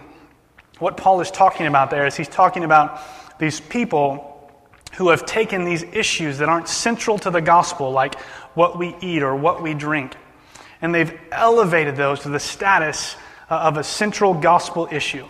what 0.79 0.95
Paul 0.97 1.21
is 1.21 1.31
talking 1.31 1.67
about 1.67 1.89
there 1.89 2.05
is 2.05 2.15
he's 2.15 2.27
talking 2.27 2.63
about 2.63 3.01
these 3.39 3.59
people 3.59 4.33
who 4.93 5.09
have 5.09 5.25
taken 5.25 5.65
these 5.65 5.83
issues 5.83 6.37
that 6.37 6.49
aren't 6.49 6.67
central 6.67 7.17
to 7.19 7.29
the 7.29 7.41
gospel, 7.41 7.91
like 7.91 8.15
what 8.57 8.75
we 8.75 8.95
eat 9.01 9.21
or 9.21 9.35
what 9.35 9.61
we 9.61 9.75
drink. 9.75 10.15
And 10.81 10.93
they've 10.93 11.15
elevated 11.31 11.95
those 11.95 12.21
to 12.21 12.29
the 12.29 12.39
status 12.39 13.15
uh, 13.51 13.55
of 13.55 13.77
a 13.77 13.83
central 13.83 14.33
gospel 14.33 14.89
issue. 14.91 15.27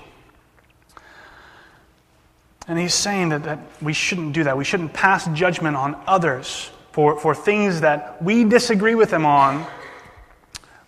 And 2.69 2.79
he's 2.79 2.93
saying 2.93 3.29
that, 3.29 3.43
that 3.43 3.59
we 3.81 3.91
shouldn't 3.91 4.31
do 4.31 4.45
that. 4.45 4.57
We 4.57 4.63
shouldn't 4.63 4.93
pass 4.93 5.27
judgment 5.37 5.75
on 5.75 6.01
others 6.07 6.71
for, 6.93 7.19
for 7.19 7.35
things 7.35 7.81
that 7.81 8.23
we 8.23 8.45
disagree 8.45 8.95
with 8.95 9.09
them 9.09 9.25
on 9.25 9.67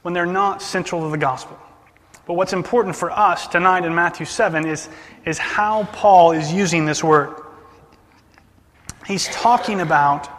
when 0.04 0.14
they're 0.14 0.26
not 0.26 0.62
central 0.62 1.04
to 1.04 1.10
the 1.10 1.18
gospel. 1.18 1.60
But 2.26 2.36
what's 2.36 2.54
important 2.54 2.96
for 2.96 3.12
us 3.12 3.48
tonight 3.48 3.84
in 3.84 3.94
Matthew 3.94 4.26
7 4.26 4.66
is, 4.66 4.88
is 5.26 5.38
how 5.38 5.90
Paul 5.92 6.32
is 6.32 6.54
using 6.54 6.86
this 6.86 7.04
word. 7.04 7.36
He's 9.06 9.28
talking 9.28 9.82
about 9.82 10.39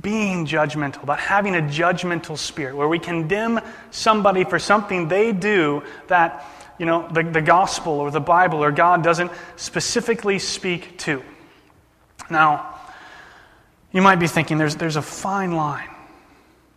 being 0.00 0.46
judgmental, 0.46 1.02
about 1.02 1.18
having 1.18 1.56
a 1.56 1.60
judgmental 1.60 2.38
spirit, 2.38 2.76
where 2.76 2.88
we 2.88 2.98
condemn 2.98 3.60
somebody 3.90 4.44
for 4.44 4.58
something 4.58 5.08
they 5.08 5.32
do 5.32 5.82
that, 6.06 6.46
you 6.78 6.86
know, 6.86 7.08
the, 7.12 7.22
the 7.22 7.42
gospel 7.42 7.94
or 7.94 8.10
the 8.10 8.20
Bible 8.20 8.62
or 8.62 8.70
God 8.70 9.02
doesn't 9.02 9.30
specifically 9.56 10.38
speak 10.38 10.98
to. 10.98 11.22
Now, 12.30 12.78
you 13.92 14.02
might 14.02 14.16
be 14.16 14.28
thinking 14.28 14.56
there's, 14.56 14.76
there's 14.76 14.96
a 14.96 15.02
fine 15.02 15.52
line 15.52 15.90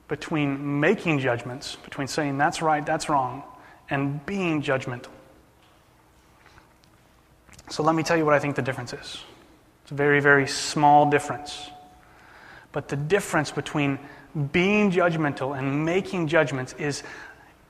between 0.08 0.80
making 0.80 1.20
judgments, 1.20 1.78
between 1.78 2.08
saying 2.08 2.38
that's 2.38 2.62
right, 2.62 2.86
that's 2.86 3.08
wrong, 3.08 3.44
and 3.90 4.24
being 4.26 4.62
judgmental. 4.62 5.10
So 7.70 7.84
let 7.84 7.96
me 7.96 8.04
tell 8.04 8.18
you 8.18 8.26
what 8.26 8.34
I 8.34 8.40
think 8.40 8.56
the 8.56 8.62
difference 8.62 8.94
is. 8.94 9.24
It's 9.84 9.92
a 9.92 9.96
very, 9.96 10.20
very 10.20 10.48
small 10.48 11.10
difference. 11.10 11.70
But 12.76 12.90
the 12.90 12.98
difference 12.98 13.52
between 13.52 14.00
being 14.52 14.92
judgmental 14.92 15.58
and 15.58 15.86
making 15.86 16.28
judgments 16.28 16.74
is 16.78 17.04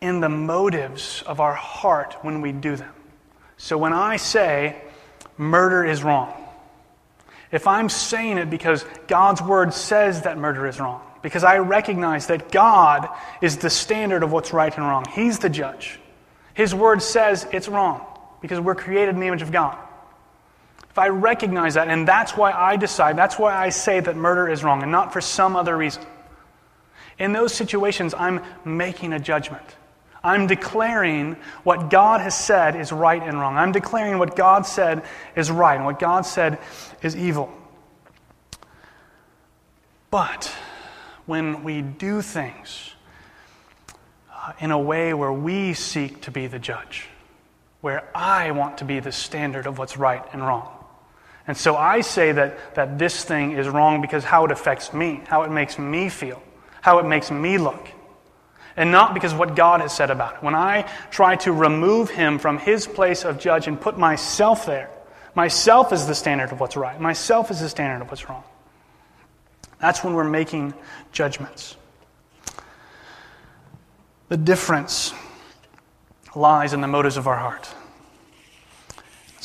in 0.02 0.20
the 0.20 0.30
motives 0.30 1.22
of 1.28 1.40
our 1.40 1.54
heart 1.54 2.18
when 2.24 2.42
we 2.42 2.52
do 2.52 2.76
them. 2.76 2.92
So 3.58 3.78
when 3.78 3.94
I 3.94 4.18
say 4.18 4.82
murder 5.38 5.86
is 5.86 6.02
wrong, 6.02 6.34
if 7.52 7.68
I'm 7.68 7.88
saying 7.88 8.40
it 8.40 8.50
because 8.50 8.84
God's 9.06 9.44
word 9.44 9.76
says 9.76 10.24
that 10.24 10.40
murder 10.40 10.66
is 10.66 10.80
wrong, 10.80 11.04
because 11.22 11.44
I 11.44 11.60
recognize 11.60 12.26
that 12.26 12.52
God 12.52 13.08
is 13.44 13.58
the 13.58 13.70
standard 13.70 14.24
of 14.24 14.32
what's 14.32 14.54
right 14.54 14.76
and 14.76 14.88
wrong, 14.88 15.06
He's 15.14 15.38
the 15.38 15.52
judge. 15.52 16.00
His 16.56 16.74
word 16.74 17.04
says 17.04 17.46
it's 17.54 17.68
wrong 17.68 18.04
because 18.42 18.60
we're 18.60 18.74
created 18.74 19.14
in 19.14 19.20
the 19.20 19.28
image 19.28 19.44
of 19.44 19.52
God. 19.52 19.78
If 20.96 21.00
I 21.00 21.10
recognize 21.10 21.74
that, 21.74 21.90
and 21.90 22.08
that's 22.08 22.38
why 22.38 22.54
I 22.54 22.78
decide, 22.78 23.18
that's 23.18 23.38
why 23.38 23.54
I 23.54 23.68
say 23.68 24.00
that 24.00 24.16
murder 24.16 24.48
is 24.48 24.64
wrong 24.64 24.82
and 24.82 24.94
not 24.94 25.12
for 25.12 25.20
some 25.20 25.58
other 25.58 25.76
reason. 25.76 26.06
In 27.20 27.34
those 27.34 27.54
situations, 27.54 28.14
I'm 28.18 28.42
making 28.64 29.12
a 29.12 29.20
judgment. 29.20 29.76
I'm 30.24 30.48
declaring 30.48 31.36
what 31.66 31.90
God 31.90 32.22
has 32.22 32.34
said 32.34 32.78
is 32.78 32.94
right 32.94 33.22
and 33.22 33.38
wrong. 33.38 33.58
I'm 33.58 33.74
declaring 33.74 34.20
what 34.20 34.38
God 34.38 34.66
said 34.66 35.04
is 35.36 35.52
right 35.52 35.76
and 35.76 35.84
what 35.84 36.00
God 36.00 36.22
said 36.22 36.60
is 37.02 37.14
evil. 37.14 37.54
But 40.10 40.50
when 41.26 41.66
we 41.66 41.82
do 41.82 42.22
things 42.22 42.94
uh, 44.34 44.54
in 44.62 44.72
a 44.72 44.80
way 44.80 45.14
where 45.14 45.34
we 45.34 45.74
seek 45.74 46.22
to 46.22 46.32
be 46.32 46.48
the 46.48 46.58
judge, 46.58 47.10
where 47.82 48.08
I 48.16 48.52
want 48.52 48.78
to 48.78 48.86
be 48.86 49.02
the 49.02 49.12
standard 49.12 49.68
of 49.68 49.78
what's 49.78 49.98
right 49.98 50.24
and 50.32 50.42
wrong, 50.42 50.72
and 51.48 51.56
so 51.56 51.76
I 51.76 52.02
say 52.02 52.32
that, 52.32 52.76
that 52.76 52.98
this 52.98 53.24
thing 53.24 53.52
is 53.52 53.68
wrong 53.68 54.02
because 54.02 54.24
how 54.24 54.46
it 54.46 54.52
affects 54.52 54.94
me, 54.94 55.22
how 55.28 55.44
it 55.44 55.52
makes 55.52 55.78
me 55.78 56.10
feel, 56.10 56.42
how 56.82 57.00
it 57.00 57.06
makes 57.06 57.30
me 57.30 57.58
look. 57.58 57.88
and 58.78 58.92
not 58.92 59.14
because 59.14 59.34
what 59.34 59.56
God 59.56 59.82
has 59.82 59.94
said 59.96 60.12
about 60.12 60.36
it. 60.36 60.44
When 60.44 60.56
I 60.56 60.90
try 61.12 61.36
to 61.38 61.52
remove 61.52 62.10
him 62.10 62.40
from 62.40 62.58
his 62.58 62.88
place 62.88 63.24
of 63.24 63.40
judge 63.40 63.68
and 63.68 63.80
put 63.80 63.98
myself 63.98 64.66
there, 64.66 64.90
myself 65.34 65.94
is 65.94 66.08
the 66.08 66.16
standard 66.16 66.52
of 66.52 66.60
what's 66.60 66.76
right, 66.76 67.00
myself 67.00 67.52
is 67.52 67.60
the 67.60 67.70
standard 67.70 68.04
of 68.04 68.10
what's 68.10 68.28
wrong. 68.30 68.44
That's 69.80 70.04
when 70.04 70.14
we're 70.14 70.24
making 70.24 70.74
judgments. 71.12 71.76
The 74.30 74.38
difference 74.38 75.14
lies 76.34 76.74
in 76.74 76.82
the 76.82 76.88
motives 76.88 77.18
of 77.18 77.28
our 77.28 77.38
heart. 77.38 77.70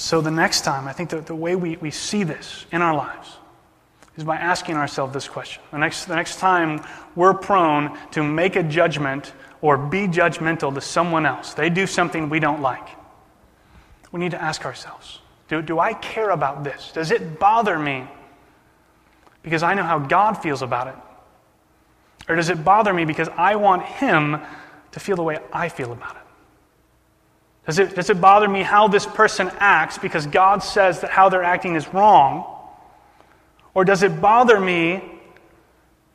So 0.01 0.23
the 0.23 0.31
next 0.31 0.63
time, 0.63 0.89
I 0.89 0.95
think 0.95 1.11
that 1.11 1.27
the 1.27 1.35
way 1.35 1.57
we, 1.57 1.77
we 1.77 1.91
see 1.91 2.25
this 2.25 2.65
in 2.73 2.81
our 2.81 2.97
lives 2.97 3.37
is 4.17 4.25
by 4.25 4.37
asking 4.37 4.77
ourselves 4.77 5.13
this 5.13 5.29
question. 5.29 5.63
The 5.73 5.77
next, 5.77 6.07
the 6.07 6.17
next 6.17 6.39
time 6.39 6.83
we're 7.15 7.35
prone 7.35 7.99
to 8.13 8.25
make 8.25 8.57
a 8.57 8.63
judgment 8.63 9.35
or 9.61 9.77
be 9.77 10.09
judgmental 10.09 10.73
to 10.73 10.81
someone 10.81 11.27
else, 11.27 11.53
they 11.53 11.69
do 11.69 11.87
something 11.87 12.31
we 12.31 12.41
don't 12.41 12.63
like, 12.63 12.89
we 14.11 14.21
need 14.21 14.31
to 14.31 14.41
ask 14.41 14.65
ourselves 14.65 15.19
do, 15.49 15.61
do 15.61 15.79
I 15.79 15.93
care 15.93 16.31
about 16.31 16.65
this? 16.65 16.93
Does 16.95 17.11
it 17.11 17.39
bother 17.39 17.79
me 17.79 18.09
because 19.43 19.63
I 19.63 19.75
know 19.75 19.83
how 19.83 19.99
God 19.99 20.33
feels 20.33 20.63
about 20.63 20.89
it? 20.89 20.95
Or 22.27 22.37
does 22.37 22.49
it 22.49 22.65
bother 22.65 22.95
me 22.95 23.05
because 23.05 23.29
I 23.29 23.57
want 23.57 23.83
Him 23.83 24.41
to 24.93 25.01
feel 25.01 25.17
the 25.17 25.23
way 25.23 25.41
I 25.53 25.69
feel 25.69 25.93
about 25.93 26.17
it? 26.17 26.20
Does 27.67 27.79
it, 27.79 27.95
does 27.95 28.11
it 28.11 28.21
bother 28.21 28.49
me 28.49 28.63
how 28.63 28.89
this 28.89 29.07
person 29.07 29.51
acts 29.59 29.99
because 29.99 30.27
God 30.27 30.63
says 30.63 31.01
that 31.01 31.11
how 31.11 31.29
they're 31.29 31.45
acting 31.45 31.77
is 31.77 31.93
wrong? 31.93 32.59
Or 33.75 33.85
does 33.85 34.03
it 34.03 34.21
bother 34.21 34.59
me 34.59 35.03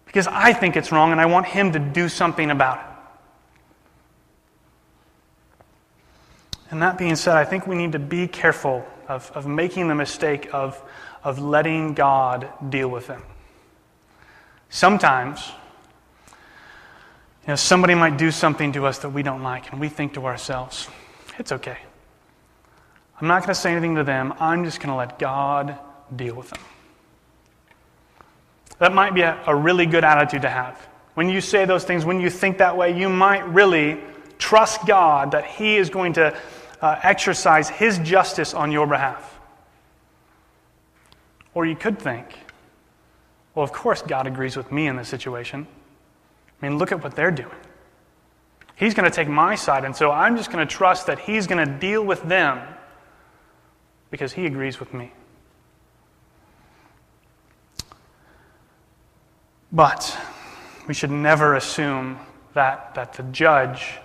because 0.05 0.27
I 0.27 0.53
think 0.53 0.75
it's 0.75 0.91
wrong 0.91 1.11
and 1.11 1.21
I 1.21 1.25
want 1.27 1.45
Him 1.45 1.71
to 1.73 1.79
do 1.79 2.09
something 2.09 2.51
about 2.51 2.79
it? 2.79 2.85
And 6.71 6.81
that 6.81 6.97
being 6.97 7.15
said, 7.15 7.35
I 7.35 7.45
think 7.45 7.67
we 7.67 7.75
need 7.75 7.91
to 7.91 7.99
be 7.99 8.27
careful 8.27 8.85
of, 9.07 9.31
of 9.35 9.45
making 9.47 9.87
the 9.87 9.95
mistake 9.95 10.49
of, 10.51 10.81
of 11.23 11.39
letting 11.39 11.93
God 11.93 12.49
deal 12.69 12.89
with 12.89 13.07
them. 13.07 13.21
Sometimes, 14.69 15.51
you 17.43 17.49
know, 17.49 17.55
somebody 17.55 17.93
might 17.93 18.17
do 18.17 18.31
something 18.31 18.73
to 18.73 18.87
us 18.87 18.97
that 18.99 19.11
we 19.11 19.23
don't 19.23 19.43
like, 19.43 19.71
and 19.71 19.79
we 19.79 19.89
think 19.89 20.15
to 20.15 20.25
ourselves, 20.25 20.89
it's 21.39 21.51
okay. 21.51 21.77
I'm 23.19 23.27
not 23.27 23.41
going 23.41 23.53
to 23.53 23.59
say 23.59 23.71
anything 23.71 23.95
to 23.95 24.03
them. 24.03 24.33
I'm 24.39 24.65
just 24.65 24.79
going 24.79 24.89
to 24.89 24.95
let 24.95 25.17
God 25.19 25.77
deal 26.15 26.35
with 26.35 26.49
them. 26.49 26.59
That 28.79 28.93
might 28.93 29.13
be 29.13 29.21
a, 29.21 29.41
a, 29.47 29.55
really 29.55 29.85
good 29.85 30.03
attitude 30.03 30.41
to 30.41 30.49
have. 30.49 30.77
When 31.13 31.29
you 31.29 31.39
say 31.39 31.63
those 31.63 31.85
things, 31.85 32.03
when 32.03 32.19
you 32.19 32.29
think 32.29 32.57
that 32.57 32.75
way, 32.75 32.97
you 32.97 33.07
might 33.07 33.47
really 33.47 34.01
trust 34.37 34.85
God 34.85 35.31
that 35.31 35.45
He 35.45 35.77
is 35.77 35.89
going 35.89 36.13
to 36.13 36.37
uh, 36.81 36.99
exercise 37.01 37.69
His 37.69 37.99
justice 37.99 38.53
on 38.53 38.73
your 38.73 38.85
behalf. 38.85 39.39
Or 41.53 41.65
you 41.65 41.75
could 41.75 41.99
think, 41.99 42.27
well, 43.53 43.63
of 43.63 43.71
course 43.71 44.01
God 44.01 44.27
agrees 44.27 44.57
with 44.57 44.73
me 44.73 44.87
in 44.87 44.97
this 44.97 45.07
situation. 45.07 45.65
I 46.61 46.67
mean, 46.67 46.77
look 46.77 46.91
at 46.91 47.01
what 47.01 47.15
they're 47.15 47.31
doing. 47.31 47.55
He's 48.75 48.93
going 48.93 49.09
to 49.09 49.15
take 49.15 49.29
my 49.29 49.55
side, 49.55 49.85
and 49.85 49.95
so 49.95 50.11
I'm 50.11 50.35
just 50.35 50.51
going 50.51 50.65
to 50.65 50.73
trust 50.73 51.07
that 51.07 51.19
He's 51.19 51.47
going 51.47 51.65
to 51.65 51.71
deal 51.79 52.03
with 52.03 52.21
them 52.23 52.61
because 54.11 54.33
He 54.33 54.45
agrees 54.45 54.79
with 54.79 54.93
me. 54.93 55.11
But 59.71 60.17
we 60.87 60.93
should 60.93 61.11
never 61.11 61.55
assume 61.55 62.19
that, 62.53 62.95
that 62.95 63.13
the 63.13 63.23
judge 63.23 63.97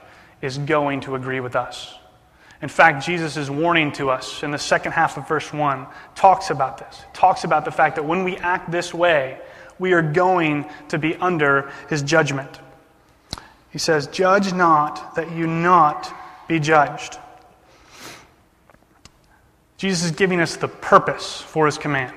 is 0.43 0.59
going 0.59 1.01
to 1.03 1.15
agree 1.15 1.41
with 1.41 1.57
us. 1.57 1.95
In 2.63 2.69
fact, 2.69 3.05
Jesus 3.05 3.37
warning 3.49 3.91
to 3.93 4.11
us 4.11 4.43
in 4.43 4.51
the 4.51 4.59
second 4.59 4.93
half 4.93 5.17
of 5.17 5.27
verse 5.27 5.53
1, 5.53 5.87
talks 6.15 6.51
about 6.51 6.79
this. 6.79 7.03
Talks 7.15 7.45
about 7.45 7.65
the 7.65 7.71
fact 7.71 7.97
that 7.97 8.05
when 8.05 8.23
we 8.23 8.37
act 8.37 8.71
this 8.71 8.93
way, 8.93 9.39
we 9.79 9.95
are 9.95 10.03
going 10.03 10.69
to 10.89 10.99
be 10.99 11.17
under 11.17 11.73
his 11.89 12.03
judgment. 12.03 12.61
He 13.71 13.79
says, 13.79 14.07
Judge 14.09 14.53
not 14.53 15.15
that 15.15 15.33
you 15.33 15.47
not 15.47 16.13
be 16.49 16.59
judged. 16.59 17.19
Jesus 19.77 20.07
is 20.07 20.11
giving 20.11 20.41
us 20.41 20.57
the 20.57 20.69
purpose 20.69 21.41
for 21.41 21.67
his 21.67 21.79
command. 21.79 22.15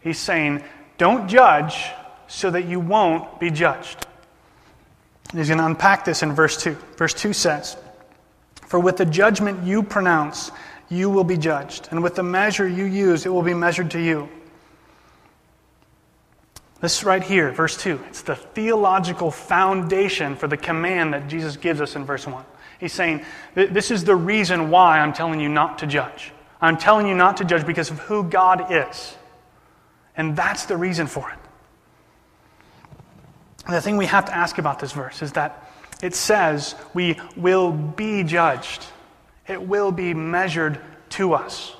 He's 0.00 0.18
saying, 0.18 0.62
Don't 0.98 1.28
judge 1.28 1.90
so 2.26 2.50
that 2.50 2.66
you 2.66 2.80
won't 2.80 3.40
be 3.40 3.50
judged. 3.50 4.06
And 5.30 5.38
he's 5.38 5.48
going 5.48 5.58
to 5.58 5.66
unpack 5.66 6.04
this 6.04 6.22
in 6.22 6.32
verse 6.32 6.62
2. 6.62 6.76
Verse 6.96 7.14
2 7.14 7.32
says, 7.32 7.76
For 8.66 8.78
with 8.78 8.96
the 8.96 9.04
judgment 9.04 9.64
you 9.64 9.82
pronounce, 9.82 10.50
you 10.90 11.10
will 11.10 11.24
be 11.24 11.36
judged, 11.36 11.88
and 11.90 12.02
with 12.02 12.14
the 12.14 12.22
measure 12.22 12.66
you 12.66 12.84
use, 12.84 13.26
it 13.26 13.28
will 13.28 13.42
be 13.42 13.54
measured 13.54 13.90
to 13.90 14.00
you. 14.00 14.28
This 16.80 17.02
right 17.02 17.22
here, 17.22 17.50
verse 17.50 17.76
2, 17.76 18.00
it's 18.08 18.22
the 18.22 18.36
theological 18.36 19.30
foundation 19.30 20.36
for 20.36 20.46
the 20.46 20.56
command 20.56 21.12
that 21.12 21.28
Jesus 21.28 21.56
gives 21.56 21.80
us 21.80 21.96
in 21.96 22.04
verse 22.04 22.26
1. 22.26 22.44
He's 22.78 22.92
saying, 22.92 23.24
This 23.54 23.90
is 23.90 24.04
the 24.04 24.14
reason 24.14 24.70
why 24.70 25.00
I'm 25.00 25.12
telling 25.12 25.40
you 25.40 25.48
not 25.48 25.80
to 25.80 25.86
judge. 25.86 26.32
I'm 26.60 26.76
telling 26.76 27.08
you 27.08 27.14
not 27.14 27.38
to 27.38 27.44
judge 27.44 27.66
because 27.66 27.90
of 27.90 27.98
who 28.00 28.22
God 28.22 28.72
is. 28.72 29.16
And 30.16 30.36
that's 30.36 30.66
the 30.66 30.76
reason 30.76 31.08
for 31.08 31.30
it. 31.30 31.38
The 33.68 33.80
thing 33.80 33.96
we 33.96 34.06
have 34.06 34.26
to 34.26 34.36
ask 34.36 34.58
about 34.58 34.78
this 34.78 34.92
verse 34.92 35.20
is 35.20 35.32
that 35.32 35.70
it 36.00 36.14
says 36.14 36.76
we 36.94 37.20
will 37.36 37.72
be 37.72 38.22
judged, 38.22 38.86
it 39.46 39.60
will 39.60 39.90
be 39.90 40.14
measured 40.14 40.80
to 41.10 41.34
us. 41.34 41.74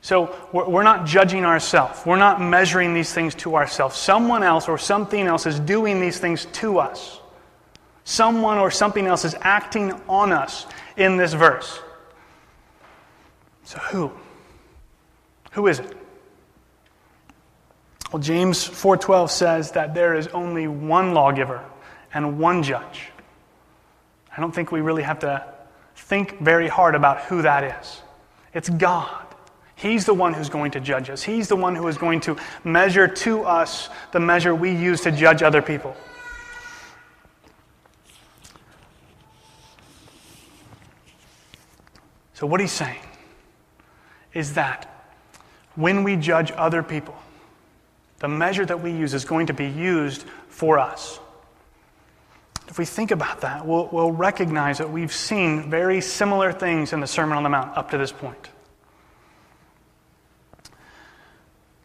So 0.00 0.34
we're 0.52 0.84
not 0.84 1.06
judging 1.06 1.44
ourselves. 1.44 2.06
We're 2.06 2.16
not 2.16 2.40
measuring 2.40 2.94
these 2.94 3.12
things 3.12 3.34
to 3.36 3.56
ourselves. 3.56 3.96
Someone 3.96 4.42
else 4.42 4.68
or 4.68 4.78
something 4.78 5.26
else 5.26 5.44
is 5.44 5.58
doing 5.58 6.00
these 6.00 6.18
things 6.18 6.46
to 6.46 6.78
us. 6.78 7.20
Someone 8.04 8.58
or 8.58 8.70
something 8.70 9.06
else 9.06 9.24
is 9.24 9.34
acting 9.40 9.92
on 10.08 10.32
us 10.32 10.66
in 10.96 11.16
this 11.16 11.34
verse. 11.34 11.80
So 13.64 13.78
who? 13.78 14.12
Who 15.52 15.66
is 15.66 15.78
it? 15.80 15.94
Well, 18.12 18.22
James 18.22 18.64
4:12 18.66 19.30
says 19.30 19.72
that 19.72 19.92
there 19.92 20.14
is 20.14 20.28
only 20.28 20.66
one 20.66 21.12
lawgiver 21.12 21.62
and 22.14 22.38
one 22.38 22.62
judge. 22.62 23.10
I 24.34 24.40
don't 24.40 24.54
think 24.54 24.72
we 24.72 24.80
really 24.80 25.02
have 25.02 25.18
to 25.18 25.44
think 25.94 26.38
very 26.38 26.68
hard 26.68 26.94
about 26.94 27.20
who 27.22 27.42
that 27.42 27.64
is. 27.64 28.02
It's 28.54 28.70
God. 28.70 29.27
He's 29.78 30.04
the 30.04 30.14
one 30.14 30.34
who's 30.34 30.48
going 30.48 30.72
to 30.72 30.80
judge 30.80 31.08
us. 31.08 31.22
He's 31.22 31.46
the 31.46 31.54
one 31.54 31.76
who 31.76 31.86
is 31.86 31.96
going 31.96 32.20
to 32.22 32.36
measure 32.64 33.06
to 33.06 33.44
us 33.44 33.88
the 34.10 34.18
measure 34.18 34.52
we 34.52 34.72
use 34.72 35.02
to 35.02 35.12
judge 35.12 35.40
other 35.40 35.62
people. 35.62 35.96
So, 42.34 42.46
what 42.46 42.58
he's 42.60 42.72
saying 42.72 43.00
is 44.34 44.54
that 44.54 45.12
when 45.76 46.02
we 46.02 46.16
judge 46.16 46.50
other 46.56 46.82
people, 46.82 47.16
the 48.18 48.28
measure 48.28 48.66
that 48.66 48.80
we 48.80 48.90
use 48.90 49.14
is 49.14 49.24
going 49.24 49.46
to 49.46 49.54
be 49.54 49.68
used 49.68 50.24
for 50.48 50.80
us. 50.80 51.20
If 52.66 52.78
we 52.78 52.84
think 52.84 53.12
about 53.12 53.42
that, 53.42 53.64
we'll, 53.64 53.88
we'll 53.92 54.10
recognize 54.10 54.78
that 54.78 54.90
we've 54.90 55.12
seen 55.12 55.70
very 55.70 56.00
similar 56.00 56.50
things 56.50 56.92
in 56.92 56.98
the 56.98 57.06
Sermon 57.06 57.36
on 57.36 57.44
the 57.44 57.48
Mount 57.48 57.76
up 57.76 57.92
to 57.92 57.98
this 57.98 58.10
point. 58.10 58.50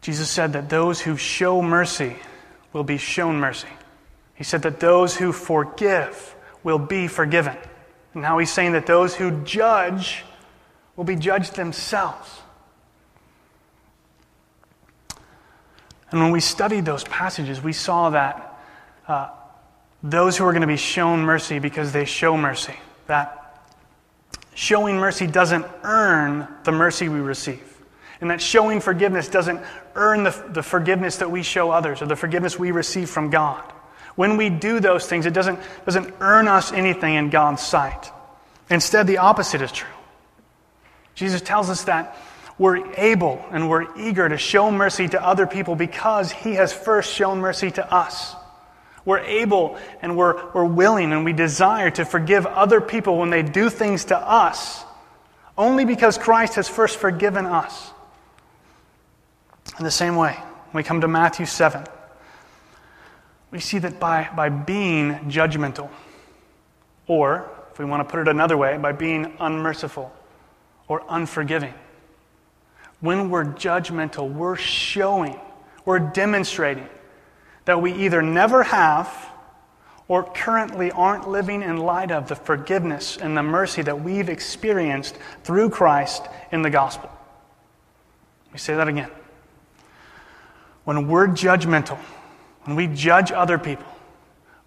Jesus 0.04 0.28
said 0.28 0.52
that 0.52 0.68
those 0.68 1.00
who 1.00 1.16
show 1.16 1.62
mercy 1.62 2.16
will 2.74 2.84
be 2.84 2.98
shown 2.98 3.40
mercy. 3.40 3.70
He 4.34 4.44
said 4.44 4.60
that 4.64 4.78
those 4.78 5.16
who 5.16 5.32
forgive 5.32 6.36
will 6.62 6.78
be 6.78 7.08
forgiven. 7.08 7.56
And 8.12 8.20
now 8.20 8.36
he's 8.36 8.52
saying 8.52 8.72
that 8.72 8.84
those 8.84 9.14
who 9.14 9.42
judge 9.44 10.22
will 10.94 11.04
be 11.04 11.16
judged 11.16 11.56
themselves. 11.56 12.42
And 16.10 16.20
when 16.20 16.32
we 16.32 16.40
studied 16.40 16.84
those 16.84 17.04
passages, 17.04 17.62
we 17.62 17.72
saw 17.72 18.10
that 18.10 18.60
uh, 19.08 19.30
those 20.02 20.36
who 20.36 20.44
are 20.44 20.52
going 20.52 20.60
to 20.60 20.66
be 20.66 20.76
shown 20.76 21.20
mercy 21.22 21.60
because 21.60 21.92
they 21.92 22.04
show 22.04 22.36
mercy, 22.36 22.74
that 23.06 23.58
showing 24.52 24.98
mercy 24.98 25.26
doesn't 25.26 25.64
earn 25.82 26.46
the 26.64 26.72
mercy 26.72 27.08
we 27.08 27.20
receive. 27.20 27.73
And 28.24 28.30
that 28.30 28.40
showing 28.40 28.80
forgiveness 28.80 29.28
doesn't 29.28 29.60
earn 29.94 30.24
the, 30.24 30.30
the 30.48 30.62
forgiveness 30.62 31.18
that 31.18 31.30
we 31.30 31.42
show 31.42 31.70
others 31.70 32.00
or 32.00 32.06
the 32.06 32.16
forgiveness 32.16 32.58
we 32.58 32.70
receive 32.70 33.10
from 33.10 33.28
God. 33.28 33.62
When 34.14 34.38
we 34.38 34.48
do 34.48 34.80
those 34.80 35.06
things, 35.06 35.26
it 35.26 35.34
doesn't, 35.34 35.58
doesn't 35.84 36.10
earn 36.20 36.48
us 36.48 36.72
anything 36.72 37.16
in 37.16 37.28
God's 37.28 37.62
sight. 37.62 38.10
Instead, 38.70 39.06
the 39.06 39.18
opposite 39.18 39.60
is 39.60 39.70
true. 39.70 39.92
Jesus 41.14 41.42
tells 41.42 41.68
us 41.68 41.84
that 41.84 42.16
we're 42.56 42.94
able 42.94 43.44
and 43.50 43.68
we're 43.68 43.94
eager 43.98 44.26
to 44.26 44.38
show 44.38 44.70
mercy 44.70 45.06
to 45.06 45.22
other 45.22 45.46
people 45.46 45.76
because 45.76 46.32
he 46.32 46.54
has 46.54 46.72
first 46.72 47.12
shown 47.12 47.40
mercy 47.40 47.70
to 47.72 47.92
us. 47.92 48.34
We're 49.04 49.18
able 49.18 49.78
and 50.00 50.16
we're, 50.16 50.50
we're 50.52 50.64
willing 50.64 51.12
and 51.12 51.26
we 51.26 51.34
desire 51.34 51.90
to 51.90 52.06
forgive 52.06 52.46
other 52.46 52.80
people 52.80 53.18
when 53.18 53.28
they 53.28 53.42
do 53.42 53.68
things 53.68 54.06
to 54.06 54.16
us 54.16 54.82
only 55.58 55.84
because 55.84 56.16
Christ 56.16 56.54
has 56.54 56.70
first 56.70 56.98
forgiven 56.98 57.44
us. 57.44 57.92
In 59.78 59.84
the 59.84 59.90
same 59.90 60.16
way, 60.16 60.34
when 60.34 60.80
we 60.80 60.82
come 60.82 61.00
to 61.00 61.08
Matthew 61.08 61.46
7, 61.46 61.84
we 63.50 63.60
see 63.60 63.78
that 63.78 63.98
by, 63.98 64.28
by 64.34 64.48
being 64.48 65.14
judgmental, 65.30 65.90
or 67.06 67.50
if 67.72 67.78
we 67.78 67.84
want 67.84 68.06
to 68.06 68.10
put 68.10 68.20
it 68.20 68.28
another 68.28 68.56
way, 68.56 68.76
by 68.78 68.92
being 68.92 69.34
unmerciful 69.40 70.12
or 70.86 71.02
unforgiving, 71.08 71.74
when 73.00 73.30
we're 73.30 73.44
judgmental, 73.44 74.32
we're 74.32 74.56
showing, 74.56 75.38
we're 75.84 75.98
demonstrating 75.98 76.88
that 77.64 77.82
we 77.82 77.92
either 77.92 78.22
never 78.22 78.62
have 78.62 79.30
or 80.06 80.22
currently 80.22 80.90
aren't 80.92 81.28
living 81.28 81.62
in 81.62 81.78
light 81.78 82.10
of 82.10 82.28
the 82.28 82.36
forgiveness 82.36 83.16
and 83.16 83.36
the 83.36 83.42
mercy 83.42 83.82
that 83.82 84.02
we've 84.02 84.28
experienced 84.28 85.16
through 85.42 85.70
Christ 85.70 86.28
in 86.52 86.62
the 86.62 86.70
gospel. 86.70 87.10
Let 88.46 88.52
me 88.52 88.58
say 88.58 88.74
that 88.74 88.86
again. 88.86 89.10
When 90.84 91.08
we're 91.08 91.28
judgmental, 91.28 91.98
when 92.64 92.76
we 92.76 92.86
judge 92.86 93.32
other 93.32 93.58
people, 93.58 93.86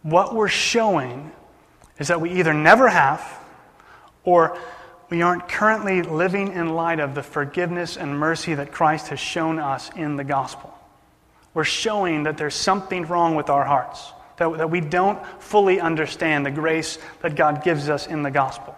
what 0.02 0.34
we're 0.34 0.48
showing 0.48 1.32
is 2.00 2.08
that 2.08 2.22
we 2.22 2.32
either 2.40 2.54
never 2.54 2.90
have 2.90 3.40
or 4.24 4.58
we 5.10 5.22
aren't 5.22 5.48
currently 5.48 6.02
living 6.02 6.52
in 6.54 6.70
light 6.70 7.00
of 7.00 7.16
the 7.16 7.24
forgiveness 7.24 7.98
and 7.98 8.18
mercy 8.18 8.54
that 8.56 8.72
Christ 8.72 9.08
has 9.08 9.20
shown 9.20 9.58
us 9.58 9.90
in 9.96 10.16
the 10.16 10.24
gospel. 10.24 10.74
We're 11.54 11.64
showing 11.64 12.24
that 12.24 12.38
there's 12.38 12.56
something 12.56 13.06
wrong 13.06 13.36
with 13.36 13.50
our 13.50 13.64
hearts, 13.64 14.12
that, 14.38 14.58
that 14.58 14.70
we 14.70 14.82
don't 14.82 15.26
fully 15.40 15.80
understand 15.80 16.46
the 16.46 16.52
grace 16.52 17.00
that 17.22 17.36
God 17.36 17.64
gives 17.64 17.90
us 17.90 18.06
in 18.06 18.22
the 18.22 18.32
gospel. 18.32 18.76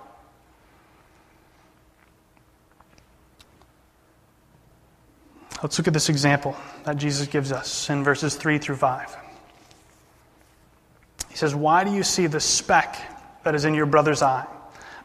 Let's 5.62 5.78
look 5.78 5.88
at 5.88 5.94
this 5.94 6.08
example 6.10 6.56
that 6.90 6.98
Jesus 6.98 7.28
gives 7.28 7.52
us 7.52 7.88
in 7.92 8.04
verses 8.04 8.36
3 8.36 8.58
through 8.58 8.78
5. 8.78 9.16
He 11.30 11.38
says, 11.38 11.54
Why 11.54 11.84
do 11.84 11.94
you 11.94 12.02
see 12.02 12.26
the 12.26 12.40
speck 12.40 12.98
that 13.44 13.54
is 13.54 13.64
in 13.64 13.76
your 13.76 13.86
brother's 13.86 14.24
eye, 14.24 14.48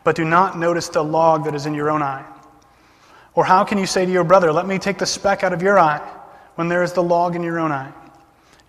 but 0.02 0.16
do 0.16 0.24
not 0.24 0.58
notice 0.58 0.88
the 0.88 1.04
log 1.04 1.44
that 1.44 1.54
is 1.54 1.66
in 1.66 1.74
your 1.74 1.90
own 1.90 2.00
eye? 2.00 2.24
Or 3.34 3.44
how 3.44 3.64
can 3.64 3.76
you 3.76 3.84
say 3.84 4.06
to 4.06 4.10
your 4.10 4.24
brother, 4.24 4.50
Let 4.50 4.66
me 4.66 4.78
take 4.78 4.96
the 4.96 5.04
speck 5.04 5.44
out 5.44 5.52
of 5.52 5.60
your 5.60 5.78
eye, 5.78 6.00
when 6.54 6.68
there 6.68 6.82
is 6.82 6.94
the 6.94 7.02
log 7.02 7.36
in 7.36 7.42
your 7.42 7.60
own 7.60 7.70
eye? 7.70 7.92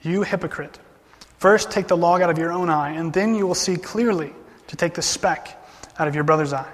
You 0.01 0.23
hypocrite. 0.23 0.77
First 1.37 1.71
take 1.71 1.87
the 1.87 1.95
log 1.95 2.21
out 2.21 2.29
of 2.29 2.37
your 2.37 2.51
own 2.51 2.69
eye, 2.69 2.95
and 2.95 3.13
then 3.13 3.33
you 3.33 3.47
will 3.47 3.55
see 3.55 3.77
clearly 3.77 4.33
to 4.67 4.75
take 4.75 4.93
the 4.93 5.01
speck 5.01 5.57
out 5.97 6.09
of 6.09 6.15
your 6.15 6.25
brother's 6.25 6.51
eye. 6.51 6.69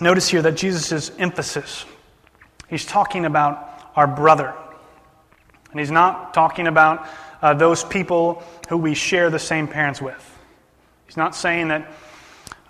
Notice 0.00 0.28
here 0.28 0.42
that 0.42 0.56
Jesus' 0.56 1.10
emphasis, 1.18 1.84
he's 2.68 2.84
talking 2.84 3.24
about 3.24 3.90
our 3.94 4.06
brother. 4.06 4.54
And 5.70 5.80
he's 5.80 5.90
not 5.90 6.34
talking 6.34 6.66
about 6.66 7.06
uh, 7.42 7.54
those 7.54 7.84
people 7.84 8.42
who 8.68 8.76
we 8.76 8.94
share 8.94 9.30
the 9.30 9.38
same 9.38 9.68
parents 9.68 10.00
with. 10.00 10.38
He's 11.06 11.16
not 11.16 11.34
saying 11.34 11.68
that, 11.68 11.90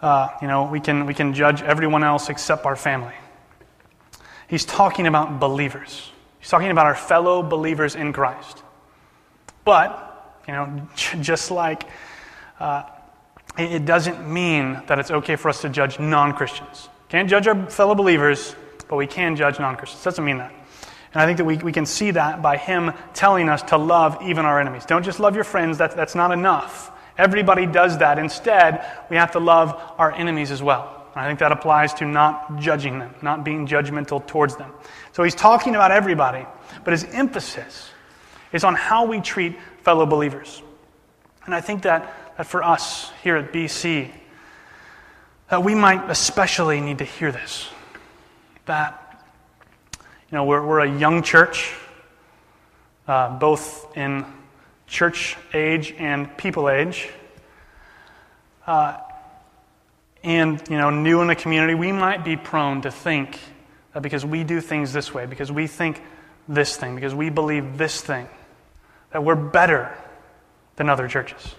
uh, 0.03 0.29
you 0.43 0.49
know, 0.49 0.65
we 0.65 0.81
can, 0.81 1.07
we 1.07 1.15
can 1.15 1.33
judge 1.33 1.63
everyone 1.63 2.05
else 2.05 2.29
except 2.29 2.67
our 2.67 2.77
family. 2.77 3.15
He's 4.49 4.65
talking 4.65 5.07
about 5.07 5.41
believers. 5.41 6.11
He's 6.41 6.51
talking 6.51 6.71
about 6.71 6.87
our 6.87 6.95
fellow 6.95 7.43
believers 7.43 7.95
in 7.95 8.13
Christ. 8.13 8.63
But, 9.65 10.41
you 10.47 10.53
know, 10.53 10.89
just 11.21 11.51
like 11.51 11.85
uh, 12.61 12.85
it 13.57 13.85
doesn't 13.85 14.31
mean 14.31 14.83
that 14.87 14.99
it's 14.99 15.11
okay 15.11 15.37
for 15.37 15.49
us 15.49 15.63
to 15.63 15.69
judge 15.69 15.99
non 15.99 16.33
Christians. 16.33 16.89
Can't 17.15 17.31
judge 17.31 17.47
our 17.47 17.71
fellow 17.71 17.95
believers, 17.95 18.57
but 18.89 18.97
we 18.97 19.07
can 19.07 19.37
judge 19.37 19.61
non 19.61 19.77
Christians. 19.77 20.03
Doesn't 20.03 20.25
mean 20.25 20.39
that. 20.39 20.53
And 21.13 21.23
I 21.23 21.27
think 21.27 21.39
that 21.39 21.45
we, 21.45 21.59
we 21.59 21.71
can 21.71 21.87
see 21.87 22.11
that 22.11 22.43
by 22.43 22.57
him 22.57 22.93
telling 23.13 23.49
us 23.49 23.63
to 23.71 23.77
love 23.77 24.19
even 24.21 24.45
our 24.45 24.61
enemies. 24.61 24.85
Don't 24.85 25.05
just 25.05 25.21
love 25.21 25.37
your 25.37 25.45
friends, 25.45 25.79
that, 25.79 25.95
that's 25.95 26.17
not 26.17 26.33
enough. 26.33 26.91
Everybody 27.17 27.67
does 27.67 27.99
that. 27.99 28.19
Instead, 28.19 28.85
we 29.11 29.17
have 29.17 29.31
to 29.31 29.39
love 29.39 29.81
our 29.97 30.11
enemies 30.11 30.51
as 30.51 30.61
well. 30.61 31.07
And 31.15 31.25
I 31.25 31.29
think 31.29 31.39
that 31.39 31.53
applies 31.53 31.95
to 31.95 32.05
not 32.05 32.59
judging 32.59 32.99
them, 32.99 33.15
not 33.23 33.45
being 33.45 33.69
judgmental 33.69 34.27
towards 34.27 34.57
them. 34.57 34.73
So 35.13 35.23
he's 35.23 35.37
talking 35.37 35.77
about 35.77 35.93
everybody, 35.93 36.45
but 36.83 36.91
his 36.91 37.05
emphasis 37.05 37.91
is 38.53 38.65
on 38.65 38.75
how 38.75 39.07
we 39.07 39.21
treat 39.21 39.57
fellow 39.83 40.05
believers. 40.05 40.65
And 41.47 41.55
I 41.55 41.61
think 41.61 41.83
that, 41.83 42.13
that 42.39 42.47
for 42.49 42.65
us 42.65 43.13
here 43.23 43.37
at 43.37 43.53
BC, 43.53 44.11
that 45.51 45.63
we 45.63 45.75
might 45.75 46.11
especially 46.11 46.81
need 46.81 46.99
to 46.99 47.05
hear 47.05 47.31
this. 47.31 47.69
That, 48.67 49.25
you 50.31 50.37
know, 50.37 50.45
we're, 50.45 50.65
we're 50.65 50.81
a 50.81 50.99
young 50.99 51.23
church, 51.23 51.75
uh, 53.07 53.39
both 53.39 53.97
in 53.97 54.25
church 54.87 55.37
age 55.53 55.95
and 55.99 56.35
people 56.37 56.69
age. 56.69 57.11
Uh, 58.67 58.97
and, 60.23 60.63
you 60.71 60.79
know, 60.79 60.89
new 60.89 61.21
in 61.21 61.29
the 61.29 61.35
community, 61.35 61.75
we 61.75 61.93
might 61.93 62.25
be 62.25 62.37
prone 62.37 62.81
to 62.83 62.91
think 62.91 63.39
that 63.93 64.03
because 64.03 64.25
we 64.25 64.43
do 64.45 64.61
things 64.63 64.93
this 64.93 65.13
way, 65.13 65.27
because 65.27 65.53
we 65.53 65.67
think 65.67 66.01
this 66.49 66.77
thing, 66.77 66.95
because 66.95 67.15
we 67.15 67.29
believe 67.29 67.77
this 67.77 68.01
thing, 68.01 68.27
that 69.11 69.23
we're 69.23 69.35
better 69.35 69.95
than 70.77 70.89
other 70.89 71.07
churches. 71.07 71.55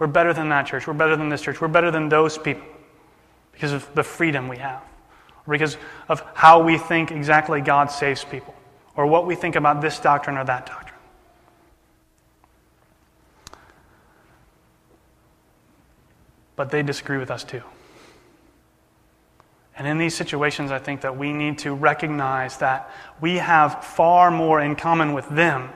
We're 0.00 0.08
better 0.08 0.34
than 0.34 0.48
that 0.48 0.66
church. 0.66 0.88
We're 0.88 0.94
better 0.94 1.16
than 1.16 1.28
this 1.28 1.40
church. 1.40 1.60
We're 1.60 1.68
better 1.68 1.92
than 1.92 2.08
those 2.08 2.36
people 2.36 2.73
because 3.54 3.72
of 3.72 3.88
the 3.94 4.02
freedom 4.02 4.48
we 4.48 4.58
have, 4.58 4.82
or 5.46 5.52
because 5.52 5.76
of 6.08 6.22
how 6.34 6.62
we 6.62 6.76
think 6.76 7.10
exactly 7.10 7.60
God 7.60 7.90
saves 7.90 8.24
people, 8.24 8.54
or 8.96 9.06
what 9.06 9.26
we 9.26 9.34
think 9.34 9.56
about 9.56 9.80
this 9.80 9.98
doctrine 9.98 10.36
or 10.36 10.44
that 10.44 10.66
doctrine. 10.66 10.94
But 16.56 16.70
they 16.70 16.82
disagree 16.82 17.18
with 17.18 17.30
us 17.30 17.42
too. 17.42 17.62
And 19.76 19.88
in 19.88 19.98
these 19.98 20.14
situations, 20.14 20.70
I 20.70 20.78
think 20.78 21.00
that 21.00 21.16
we 21.16 21.32
need 21.32 21.58
to 21.58 21.74
recognize 21.74 22.58
that 22.58 22.90
we 23.20 23.38
have 23.38 23.84
far 23.84 24.30
more 24.30 24.60
in 24.60 24.76
common 24.76 25.14
with 25.14 25.28
them 25.28 25.70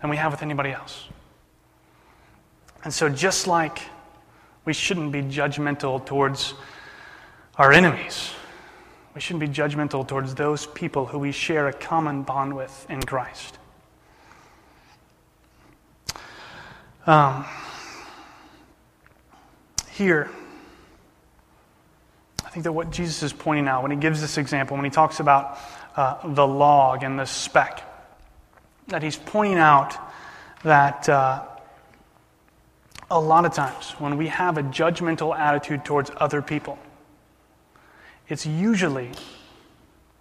than 0.00 0.10
we 0.10 0.16
have 0.16 0.32
with 0.32 0.42
anybody 0.42 0.70
else. 0.70 1.08
And 2.84 2.92
so, 2.92 3.08
just 3.08 3.46
like 3.46 3.80
we 4.64 4.72
shouldn't 4.72 5.12
be 5.12 5.22
judgmental 5.22 6.04
towards 6.04 6.54
our 7.56 7.72
enemies. 7.72 8.32
We 9.14 9.20
shouldn't 9.20 9.40
be 9.40 9.48
judgmental 9.48 10.06
towards 10.06 10.34
those 10.34 10.66
people 10.66 11.06
who 11.06 11.18
we 11.18 11.32
share 11.32 11.68
a 11.68 11.72
common 11.72 12.22
bond 12.22 12.56
with 12.56 12.86
in 12.88 13.02
Christ. 13.02 13.58
Um, 17.06 17.44
here, 19.90 20.30
I 22.44 22.48
think 22.48 22.64
that 22.64 22.72
what 22.72 22.90
Jesus 22.90 23.22
is 23.22 23.32
pointing 23.32 23.68
out 23.68 23.82
when 23.82 23.90
he 23.90 23.96
gives 23.96 24.20
this 24.20 24.38
example, 24.38 24.76
when 24.76 24.84
he 24.84 24.90
talks 24.90 25.20
about 25.20 25.58
uh, 25.96 26.26
the 26.26 26.46
log 26.46 27.02
and 27.02 27.18
the 27.18 27.26
speck, 27.26 27.82
that 28.88 29.02
he's 29.02 29.16
pointing 29.16 29.58
out 29.58 29.96
that 30.62 31.08
uh, 31.08 31.42
a 33.10 33.20
lot 33.20 33.44
of 33.44 33.52
times 33.52 33.90
when 33.98 34.16
we 34.16 34.28
have 34.28 34.56
a 34.56 34.62
judgmental 34.62 35.36
attitude 35.36 35.84
towards 35.84 36.10
other 36.16 36.40
people, 36.40 36.78
it's 38.32 38.46
usually, 38.46 39.10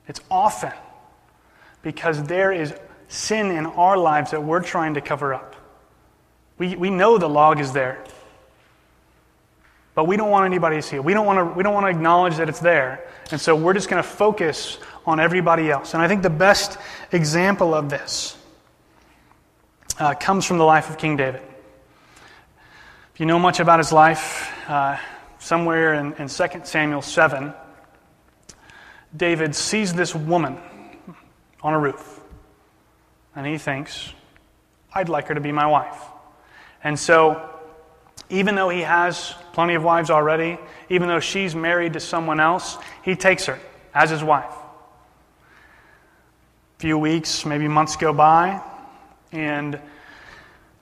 it's 0.06 0.20
often 0.30 0.74
because 1.82 2.22
there 2.24 2.52
is 2.52 2.74
sin 3.08 3.52
in 3.52 3.66
our 3.66 3.98
lives 3.98 4.32
that 4.32 4.44
we're 4.44 4.62
trying 4.62 4.96
to 4.96 5.02
cover 5.02 5.34
up. 5.34 5.56
We, 6.58 6.76
we 6.76 6.90
know 6.90 7.18
the 7.18 7.30
log 7.30 7.62
is 7.62 7.72
there, 7.72 8.04
but 9.96 10.08
we 10.08 10.18
don't 10.18 10.30
want 10.30 10.46
anybody 10.46 10.76
to 10.76 10.82
see 10.82 10.98
it. 10.98 11.04
We 11.06 11.14
don't 11.14 11.26
want 11.26 11.40
to, 11.40 11.58
we 11.58 11.64
don't 11.64 11.74
want 11.74 11.86
to 11.86 11.90
acknowledge 11.90 12.36
that 12.36 12.50
it's 12.50 12.60
there. 12.60 13.08
And 13.32 13.40
so 13.40 13.56
we're 13.56 13.74
just 13.74 13.88
going 13.88 14.04
to 14.04 14.10
focus 14.10 14.78
on 15.06 15.22
everybody 15.22 15.72
else. 15.72 15.94
And 15.94 16.04
I 16.04 16.10
think 16.10 16.22
the 16.22 16.30
best 16.30 16.78
example 17.14 17.74
of 17.74 17.90
this 17.90 18.38
uh, 20.00 20.16
comes 20.16 20.46
from 20.46 20.58
the 20.58 20.66
life 20.66 20.90
of 20.90 20.98
King 20.98 21.16
David. 21.16 21.42
If 23.14 23.22
you 23.22 23.26
know 23.26 23.40
much 23.40 23.62
about 23.62 23.80
his 23.80 23.94
life, 23.94 24.52
uh, 24.68 24.98
somewhere 25.40 25.94
in, 25.94 26.12
in 26.16 26.28
2 26.28 26.46
Samuel 26.66 27.02
7, 27.02 27.54
David 29.16 29.56
sees 29.56 29.94
this 29.94 30.16
woman 30.16 30.58
on 31.62 31.74
a 31.74 31.80
roof, 31.80 32.22
and 33.36 33.46
he 33.46 33.58
thinks, 33.58 34.14
I'd 34.94 35.10
like 35.10 35.28
her 35.28 35.36
to 35.36 35.42
be 35.42 35.52
my 35.52 35.68
wife. 35.68 36.02
And 36.84 36.98
so, 36.98 37.50
even 38.30 38.56
though 38.56 38.70
he 38.70 38.82
has 38.82 39.34
plenty 39.54 39.76
of 39.76 39.84
wives 39.84 40.10
already, 40.10 40.58
even 40.90 41.08
though 41.08 41.20
she's 41.20 41.56
married 41.56 41.94
to 41.94 42.00
someone 42.00 42.40
else, 42.40 42.78
he 43.04 43.16
takes 43.16 43.46
her 43.46 43.60
as 43.94 44.10
his 44.10 44.24
wife. 44.24 44.54
A 46.78 46.80
few 46.80 46.98
weeks, 46.98 47.46
maybe 47.46 47.68
months 47.68 47.96
go 47.96 48.14
by, 48.14 48.62
and 49.32 49.80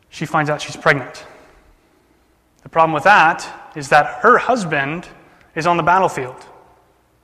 she 0.10 0.26
finds 0.26 0.50
out 0.50 0.62
she's 0.62 0.78
pregnant. 0.78 1.26
The 2.64 2.70
problem 2.70 2.94
with 2.94 3.04
that 3.04 3.72
is 3.76 3.90
that 3.90 4.20
her 4.22 4.38
husband 4.38 5.08
is 5.56 5.66
on 5.68 5.78
the 5.78 5.84
battlefield. 5.84 6.46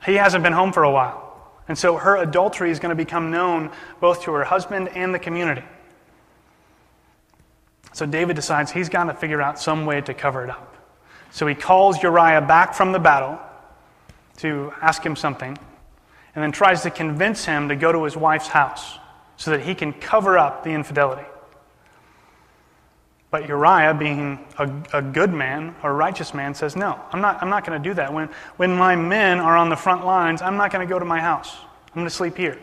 He 0.05 0.15
hasn't 0.15 0.43
been 0.43 0.53
home 0.53 0.71
for 0.71 0.83
a 0.83 0.91
while. 0.91 1.21
And 1.67 1.77
so 1.77 1.97
her 1.97 2.17
adultery 2.17 2.69
is 2.69 2.79
going 2.79 2.89
to 2.89 2.95
become 2.95 3.31
known 3.31 3.71
both 3.99 4.23
to 4.23 4.31
her 4.33 4.43
husband 4.43 4.89
and 4.89 5.13
the 5.13 5.19
community. 5.19 5.63
So 7.93 8.05
David 8.05 8.35
decides 8.35 8.71
he's 8.71 8.89
got 8.89 9.05
to 9.05 9.13
figure 9.13 9.41
out 9.41 9.59
some 9.59 9.85
way 9.85 10.01
to 10.01 10.13
cover 10.13 10.43
it 10.43 10.49
up. 10.49 10.75
So 11.31 11.47
he 11.47 11.55
calls 11.55 12.01
Uriah 12.03 12.41
back 12.41 12.73
from 12.73 12.91
the 12.91 12.99
battle 12.99 13.39
to 14.37 14.73
ask 14.81 15.03
him 15.03 15.15
something, 15.15 15.57
and 16.35 16.43
then 16.43 16.51
tries 16.51 16.83
to 16.83 16.91
convince 16.91 17.45
him 17.45 17.69
to 17.69 17.75
go 17.75 17.91
to 17.91 18.03
his 18.03 18.17
wife's 18.17 18.47
house 18.47 18.99
so 19.37 19.51
that 19.51 19.61
he 19.61 19.73
can 19.73 19.93
cover 19.93 20.37
up 20.37 20.63
the 20.63 20.71
infidelity. 20.71 21.25
But 23.35 23.49
Uriah, 23.49 23.93
being 23.93 24.39
a, 24.57 24.71
a 24.93 25.01
good 25.01 25.33
man, 25.33 25.75
a 25.83 25.91
righteous 25.91 26.33
man, 26.33 26.53
says, 26.53 26.77
No, 26.77 26.97
I'm 27.11 27.19
not, 27.19 27.43
I'm 27.43 27.49
not 27.49 27.65
going 27.65 27.77
to 27.77 27.89
do 27.89 27.93
that. 27.95 28.13
When, 28.13 28.29
when 28.55 28.77
my 28.77 28.95
men 28.95 29.41
are 29.41 29.57
on 29.57 29.67
the 29.67 29.75
front 29.75 30.05
lines, 30.05 30.41
I'm 30.41 30.55
not 30.55 30.71
going 30.71 30.87
to 30.87 30.89
go 30.89 30.97
to 30.97 31.03
my 31.03 31.19
house. 31.19 31.53
I'm 31.87 31.95
going 31.95 32.05
to 32.05 32.15
sleep 32.15 32.37
here. 32.37 32.57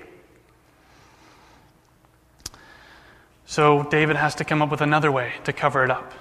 So 3.45 3.87
David 3.91 4.17
has 4.17 4.37
to 4.37 4.45
come 4.45 4.63
up 4.63 4.71
with 4.71 4.81
another 4.81 5.13
way 5.13 5.35
to 5.45 5.53
cover 5.53 5.85
it 5.85 5.91
up. 5.91 6.15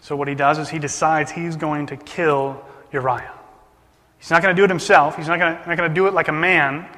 So 0.00 0.16
what 0.16 0.28
he 0.28 0.34
does 0.34 0.58
is 0.58 0.70
he 0.70 0.78
decides 0.78 1.30
he's 1.30 1.56
going 1.56 1.88
to 1.88 1.98
kill 1.98 2.64
Uriah. 2.90 3.34
He's 4.18 4.30
not 4.30 4.40
going 4.40 4.56
to 4.56 4.58
do 4.58 4.64
it 4.64 4.70
himself, 4.70 5.18
he's 5.18 5.28
not 5.28 5.38
going 5.38 5.52
not 5.52 5.76
going 5.76 5.90
to 5.90 5.94
do 5.94 6.06
it 6.06 6.14
like 6.14 6.28
a 6.28 6.32
man. 6.32 6.88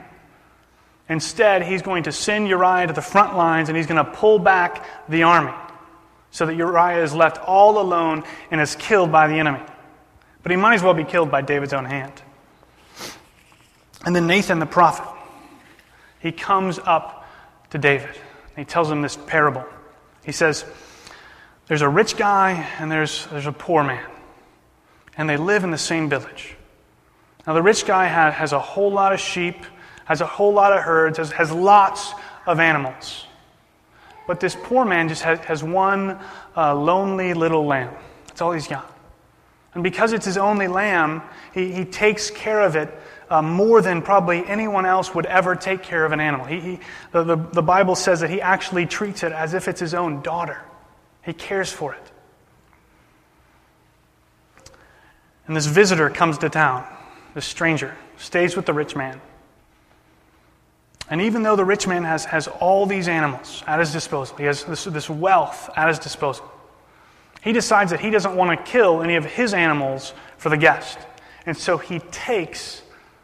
Instead, 1.08 1.64
he's 1.64 1.82
going 1.82 2.04
to 2.04 2.12
send 2.12 2.46
Uriah 2.46 2.86
to 2.86 2.92
the 2.92 3.02
front 3.02 3.36
lines 3.36 3.68
and 3.68 3.76
he's 3.76 3.88
going 3.88 4.04
to 4.04 4.08
pull 4.12 4.38
back 4.38 4.86
the 5.08 5.24
army 5.24 5.52
so 6.34 6.46
that 6.46 6.56
Uriah 6.56 7.00
is 7.04 7.14
left 7.14 7.38
all 7.38 7.80
alone 7.80 8.24
and 8.50 8.60
is 8.60 8.74
killed 8.74 9.12
by 9.12 9.28
the 9.28 9.34
enemy. 9.34 9.60
But 10.42 10.50
he 10.50 10.56
might 10.56 10.74
as 10.74 10.82
well 10.82 10.92
be 10.92 11.04
killed 11.04 11.30
by 11.30 11.42
David's 11.42 11.72
own 11.72 11.84
hand. 11.84 12.12
And 14.04 14.16
then 14.16 14.26
Nathan 14.26 14.58
the 14.58 14.66
prophet, 14.66 15.06
he 16.18 16.32
comes 16.32 16.80
up 16.80 17.24
to 17.70 17.78
David. 17.78 18.08
and 18.08 18.56
He 18.56 18.64
tells 18.64 18.90
him 18.90 19.00
this 19.00 19.16
parable. 19.16 19.64
He 20.24 20.32
says, 20.32 20.64
There's 21.68 21.82
a 21.82 21.88
rich 21.88 22.16
guy 22.16 22.68
and 22.80 22.90
there's, 22.90 23.26
there's 23.26 23.46
a 23.46 23.52
poor 23.52 23.84
man, 23.84 24.04
and 25.16 25.30
they 25.30 25.36
live 25.36 25.62
in 25.62 25.70
the 25.70 25.78
same 25.78 26.08
village. 26.08 26.56
Now, 27.46 27.52
the 27.52 27.62
rich 27.62 27.86
guy 27.86 28.06
has, 28.06 28.34
has 28.34 28.52
a 28.52 28.58
whole 28.58 28.90
lot 28.90 29.12
of 29.12 29.20
sheep, 29.20 29.64
has 30.04 30.20
a 30.20 30.26
whole 30.26 30.52
lot 30.52 30.72
of 30.72 30.80
herds, 30.80 31.18
has, 31.18 31.30
has 31.30 31.52
lots 31.52 32.12
of 32.44 32.58
animals. 32.58 33.24
But 34.26 34.40
this 34.40 34.56
poor 34.62 34.84
man 34.84 35.08
just 35.08 35.22
has, 35.22 35.38
has 35.40 35.62
one 35.62 36.18
uh, 36.56 36.74
lonely 36.74 37.34
little 37.34 37.66
lamb. 37.66 37.94
That's 38.26 38.40
all 38.40 38.52
he's 38.52 38.68
got. 38.68 38.90
And 39.74 39.82
because 39.82 40.12
it's 40.12 40.24
his 40.24 40.38
only 40.38 40.68
lamb, 40.68 41.22
he, 41.52 41.72
he 41.72 41.84
takes 41.84 42.30
care 42.30 42.60
of 42.60 42.76
it 42.76 42.96
uh, 43.28 43.42
more 43.42 43.82
than 43.82 44.02
probably 44.02 44.46
anyone 44.46 44.86
else 44.86 45.14
would 45.14 45.26
ever 45.26 45.56
take 45.56 45.82
care 45.82 46.04
of 46.04 46.12
an 46.12 46.20
animal. 46.20 46.46
He, 46.46 46.60
he, 46.60 46.80
the, 47.12 47.24
the, 47.24 47.36
the 47.36 47.62
Bible 47.62 47.96
says 47.96 48.20
that 48.20 48.30
he 48.30 48.40
actually 48.40 48.86
treats 48.86 49.22
it 49.22 49.32
as 49.32 49.54
if 49.54 49.66
it's 49.68 49.80
his 49.80 49.94
own 49.94 50.22
daughter, 50.22 50.62
he 51.24 51.32
cares 51.32 51.72
for 51.72 51.94
it. 51.94 52.00
And 55.46 55.56
this 55.56 55.66
visitor 55.66 56.08
comes 56.08 56.38
to 56.38 56.48
town, 56.48 56.86
this 57.34 57.44
stranger, 57.44 57.96
stays 58.16 58.56
with 58.56 58.66
the 58.66 58.72
rich 58.72 58.96
man. 58.96 59.20
And 61.10 61.20
even 61.20 61.42
though 61.42 61.56
the 61.56 61.64
rich 61.64 61.86
man 61.86 62.04
has, 62.04 62.24
has 62.26 62.48
all 62.48 62.86
these 62.86 63.08
animals 63.08 63.62
at 63.66 63.78
his 63.78 63.92
disposal, 63.92 64.36
he 64.36 64.44
has 64.44 64.64
this, 64.64 64.84
this 64.84 65.10
wealth 65.10 65.70
at 65.76 65.88
his 65.88 65.98
disposal, 65.98 66.50
he 67.42 67.52
decides 67.52 67.90
that 67.90 68.00
he 68.00 68.10
doesn't 68.10 68.34
want 68.34 68.58
to 68.58 68.70
kill 68.72 69.02
any 69.02 69.16
of 69.16 69.24
his 69.24 69.52
animals 69.52 70.14
for 70.38 70.48
the 70.48 70.56
guest. 70.56 70.98
And 71.44 71.56
so 71.56 71.76
he 71.76 71.98
takes 71.98 72.82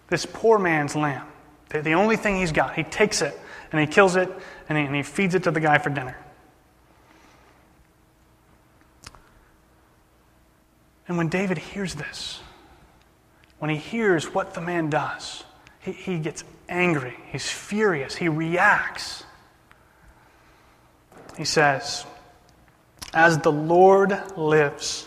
this 0.09 0.27
poor 0.27 0.59
man's 0.59 0.95
lamb, 0.95 1.27
the, 1.71 1.81
the 1.81 1.95
only 1.95 2.17
thing 2.17 2.37
he's 2.37 2.53
got. 2.53 2.75
He 2.75 2.83
takes 2.83 3.23
it 3.23 3.39
and 3.73 3.81
he 3.81 3.87
kills 3.87 4.17
it 4.17 4.31
and 4.69 4.77
he, 4.77 4.85
and 4.85 4.95
he 4.95 5.03
feeds 5.03 5.35
it 5.35 5.45
to 5.45 5.51
the 5.51 5.61
guy 5.61 5.79
for 5.79 5.89
dinner. 5.89 6.19
And 11.09 11.17
when 11.17 11.29
David 11.29 11.59
hears 11.59 11.95
this, 11.95 12.41
when 13.59 13.71
he 13.71 13.77
hears 13.77 14.33
what 14.33 14.55
the 14.55 14.61
man 14.61 14.91
does, 14.91 15.45
he, 15.81 15.93
he 15.93 16.19
gets 16.19 16.45
angry. 16.71 17.17
He's 17.31 17.51
furious. 17.51 18.17
He 18.17 18.29
reacts. 18.29 19.25
He 21.37 21.45
says, 21.45 22.07
As 23.13 23.39
the 23.39 23.53
Lord 23.53 24.19
lives, 24.37 25.07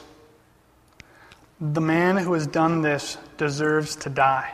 the 1.59 1.81
man 1.81 2.17
who 2.17 2.33
has 2.33 2.45
done 2.45 2.81
this 2.81 3.17
deserves 3.37 3.95
to 3.97 4.09
die. 4.09 4.53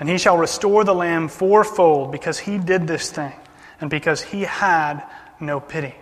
And 0.00 0.08
he 0.08 0.18
shall 0.18 0.36
restore 0.36 0.84
the 0.84 0.94
lamb 0.94 1.28
fourfold 1.28 2.12
because 2.12 2.38
he 2.38 2.58
did 2.58 2.86
this 2.86 3.10
thing 3.10 3.32
and 3.80 3.90
because 3.90 4.22
he 4.22 4.42
had 4.42 5.02
no 5.40 5.60
pity. 5.60 5.94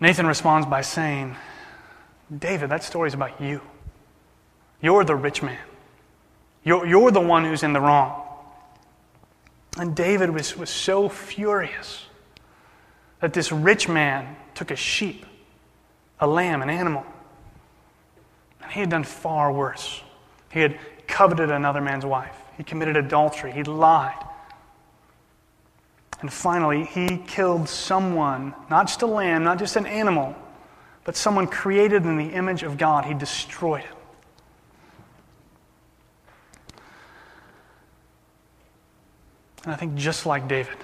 Nathan 0.00 0.26
responds 0.26 0.66
by 0.66 0.82
saying, 0.82 1.36
David, 2.36 2.70
that 2.70 2.82
story's 2.82 3.14
about 3.14 3.40
you. 3.40 3.60
You're 4.80 5.04
the 5.04 5.14
rich 5.14 5.42
man. 5.42 5.58
You're, 6.64 6.86
you're 6.86 7.10
the 7.10 7.20
one 7.20 7.44
who's 7.44 7.62
in 7.62 7.72
the 7.72 7.80
wrong. 7.80 8.22
And 9.78 9.96
David 9.96 10.30
was, 10.30 10.56
was 10.56 10.70
so 10.70 11.08
furious 11.08 12.04
that 13.20 13.32
this 13.32 13.50
rich 13.50 13.88
man 13.88 14.36
took 14.54 14.70
a 14.70 14.76
sheep, 14.76 15.24
a 16.20 16.26
lamb, 16.26 16.62
an 16.62 16.70
animal, 16.70 17.04
and 18.62 18.70
he 18.70 18.80
had 18.80 18.90
done 18.90 19.04
far 19.04 19.50
worse. 19.52 20.02
He 20.50 20.60
had 20.60 20.78
coveted 21.06 21.50
another 21.50 21.80
man's 21.80 22.04
wife, 22.04 22.36
he 22.56 22.64
committed 22.64 22.96
adultery, 22.96 23.52
he 23.52 23.62
lied. 23.62 24.26
And 26.20 26.32
finally, 26.32 26.84
he 26.84 27.16
killed 27.26 27.68
someone, 27.68 28.54
not 28.70 28.86
just 28.86 29.02
a 29.02 29.06
lamb, 29.06 29.42
not 29.42 29.58
just 29.58 29.74
an 29.74 29.86
animal, 29.86 30.36
but 31.04 31.16
someone 31.16 31.48
created 31.48 32.04
in 32.04 32.16
the 32.16 32.28
image 32.28 32.62
of 32.62 32.78
God. 32.78 33.04
He 33.04 33.14
destroyed 33.14 33.82
it. 33.82 34.01
And 39.64 39.72
I 39.72 39.76
think 39.76 39.94
just 39.94 40.26
like 40.26 40.48
David, 40.48 40.76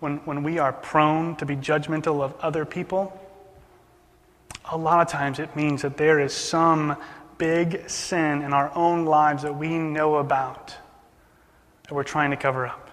when, 0.00 0.18
when 0.18 0.42
we 0.42 0.58
are 0.58 0.72
prone 0.72 1.36
to 1.36 1.46
be 1.46 1.56
judgmental 1.56 2.22
of 2.22 2.34
other 2.40 2.64
people, 2.64 3.18
a 4.70 4.76
lot 4.76 5.00
of 5.00 5.08
times 5.08 5.38
it 5.38 5.54
means 5.56 5.82
that 5.82 5.96
there 5.96 6.20
is 6.20 6.32
some 6.32 6.96
big 7.38 7.88
sin 7.88 8.42
in 8.42 8.52
our 8.52 8.74
own 8.74 9.04
lives 9.04 9.42
that 9.42 9.56
we 9.56 9.78
know 9.78 10.16
about 10.16 10.76
that 11.88 11.94
we're 11.94 12.02
trying 12.02 12.30
to 12.30 12.36
cover 12.36 12.66
up. 12.66 12.90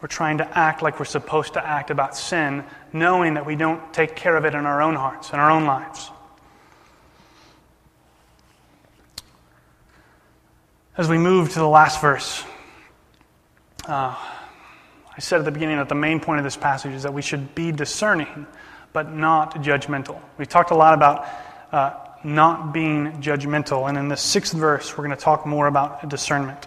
We're 0.00 0.08
trying 0.08 0.38
to 0.38 0.58
act 0.58 0.82
like 0.82 0.98
we're 0.98 1.04
supposed 1.04 1.54
to 1.54 1.66
act 1.66 1.90
about 1.90 2.16
sin, 2.16 2.64
knowing 2.92 3.34
that 3.34 3.44
we 3.44 3.54
don't 3.54 3.92
take 3.92 4.16
care 4.16 4.36
of 4.36 4.44
it 4.44 4.54
in 4.54 4.66
our 4.66 4.80
own 4.80 4.94
hearts, 4.94 5.32
in 5.32 5.38
our 5.38 5.50
own 5.50 5.66
lives. 5.66 6.10
As 10.96 11.08
we 11.08 11.18
move 11.18 11.50
to 11.50 11.58
the 11.58 11.68
last 11.68 12.00
verse, 12.00 12.44
uh, 13.86 14.14
I 14.14 15.18
said 15.20 15.40
at 15.40 15.44
the 15.44 15.50
beginning 15.50 15.76
that 15.78 15.88
the 15.88 15.94
main 15.94 16.20
point 16.20 16.38
of 16.38 16.44
this 16.44 16.56
passage 16.56 16.92
is 16.92 17.02
that 17.02 17.12
we 17.12 17.22
should 17.22 17.54
be 17.54 17.72
discerning, 17.72 18.46
but 18.92 19.12
not 19.12 19.56
judgmental. 19.56 20.20
We 20.38 20.46
talked 20.46 20.70
a 20.70 20.74
lot 20.74 20.94
about 20.94 21.26
uh, 21.72 21.94
not 22.24 22.72
being 22.72 23.20
judgmental, 23.20 23.88
and 23.88 23.96
in 23.96 24.08
the 24.08 24.16
sixth 24.16 24.52
verse, 24.52 24.96
we're 24.96 25.04
going 25.04 25.16
to 25.16 25.22
talk 25.22 25.46
more 25.46 25.66
about 25.66 26.08
discernment. 26.08 26.66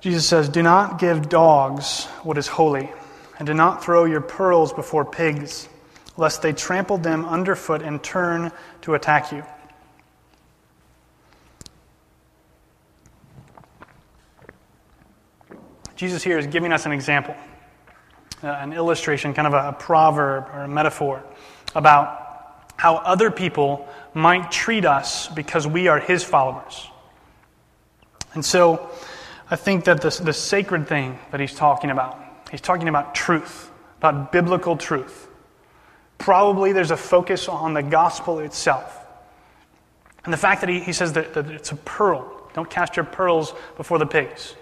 Jesus 0.00 0.26
says, 0.26 0.48
Do 0.48 0.62
not 0.62 0.98
give 0.98 1.28
dogs 1.28 2.04
what 2.22 2.38
is 2.38 2.46
holy, 2.46 2.90
and 3.38 3.46
do 3.46 3.54
not 3.54 3.82
throw 3.82 4.04
your 4.04 4.20
pearls 4.20 4.72
before 4.72 5.04
pigs, 5.04 5.68
lest 6.16 6.42
they 6.42 6.52
trample 6.52 6.98
them 6.98 7.24
underfoot 7.24 7.82
and 7.82 8.02
turn 8.02 8.52
to 8.82 8.94
attack 8.94 9.32
you. 9.32 9.44
Jesus 15.98 16.22
here 16.22 16.38
is 16.38 16.46
giving 16.46 16.72
us 16.72 16.86
an 16.86 16.92
example, 16.92 17.34
uh, 18.44 18.46
an 18.46 18.72
illustration, 18.72 19.34
kind 19.34 19.48
of 19.48 19.54
a, 19.54 19.70
a 19.70 19.72
proverb 19.72 20.46
or 20.54 20.62
a 20.62 20.68
metaphor 20.68 21.24
about 21.74 22.62
how 22.76 22.98
other 22.98 23.32
people 23.32 23.88
might 24.14 24.52
treat 24.52 24.84
us 24.84 25.26
because 25.26 25.66
we 25.66 25.88
are 25.88 25.98
his 25.98 26.22
followers. 26.22 26.86
And 28.34 28.44
so 28.44 28.90
I 29.50 29.56
think 29.56 29.86
that 29.86 30.00
the, 30.00 30.10
the 30.22 30.32
sacred 30.32 30.86
thing 30.86 31.18
that 31.32 31.40
he's 31.40 31.54
talking 31.54 31.90
about, 31.90 32.16
he's 32.52 32.60
talking 32.60 32.88
about 32.88 33.16
truth, 33.16 33.68
about 33.96 34.30
biblical 34.30 34.76
truth. 34.76 35.26
Probably 36.16 36.70
there's 36.70 36.92
a 36.92 36.96
focus 36.96 37.48
on 37.48 37.74
the 37.74 37.82
gospel 37.82 38.38
itself. 38.38 39.04
And 40.22 40.32
the 40.32 40.38
fact 40.38 40.60
that 40.60 40.70
he, 40.70 40.78
he 40.78 40.92
says 40.92 41.14
that, 41.14 41.34
that 41.34 41.50
it's 41.50 41.72
a 41.72 41.76
pearl, 41.76 42.48
Don't 42.54 42.70
cast 42.70 42.94
your 42.94 43.04
pearls 43.04 43.52
before 43.76 43.98
the 43.98 44.06
pigs. 44.06 44.54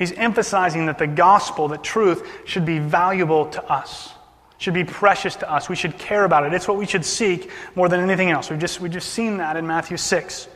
He's 0.00 0.12
emphasizing 0.12 0.86
that 0.86 0.96
the 0.96 1.06
gospel, 1.06 1.68
the 1.68 1.76
truth, 1.76 2.26
should 2.46 2.64
be 2.64 2.78
valuable 2.78 3.50
to 3.50 3.62
us, 3.70 4.14
should 4.56 4.72
be 4.72 4.82
precious 4.82 5.36
to 5.36 5.52
us. 5.52 5.68
We 5.68 5.76
should 5.76 5.98
care 5.98 6.24
about 6.24 6.46
it. 6.46 6.54
It's 6.54 6.66
what 6.66 6.78
we 6.78 6.86
should 6.86 7.04
seek 7.04 7.50
more 7.74 7.86
than 7.86 8.00
anything 8.00 8.30
else. 8.30 8.48
We've 8.48 8.58
just, 8.58 8.80
we've 8.80 8.90
just 8.90 9.10
seen 9.10 9.36
that 9.36 9.58
in 9.58 9.66
Matthew 9.66 9.98
6. 9.98 10.48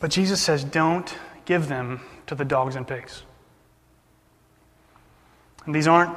But 0.00 0.10
Jesus 0.10 0.38
says, 0.38 0.64
don't 0.64 1.14
give 1.46 1.66
them 1.66 2.02
to 2.26 2.34
the 2.34 2.44
dogs 2.44 2.76
and 2.76 2.86
pigs. 2.86 3.22
And 5.64 5.74
these 5.74 5.88
aren't 5.88 6.14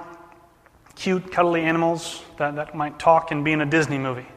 cute, 0.96 1.32
cuddly 1.32 1.62
animals 1.62 2.22
that, 2.36 2.58
that 2.58 2.76
might 2.76 3.00
talk 3.00 3.32
and 3.32 3.46
be 3.46 3.54
in 3.54 3.62
a 3.62 3.66
Disney 3.66 3.98
movie. 3.98 4.28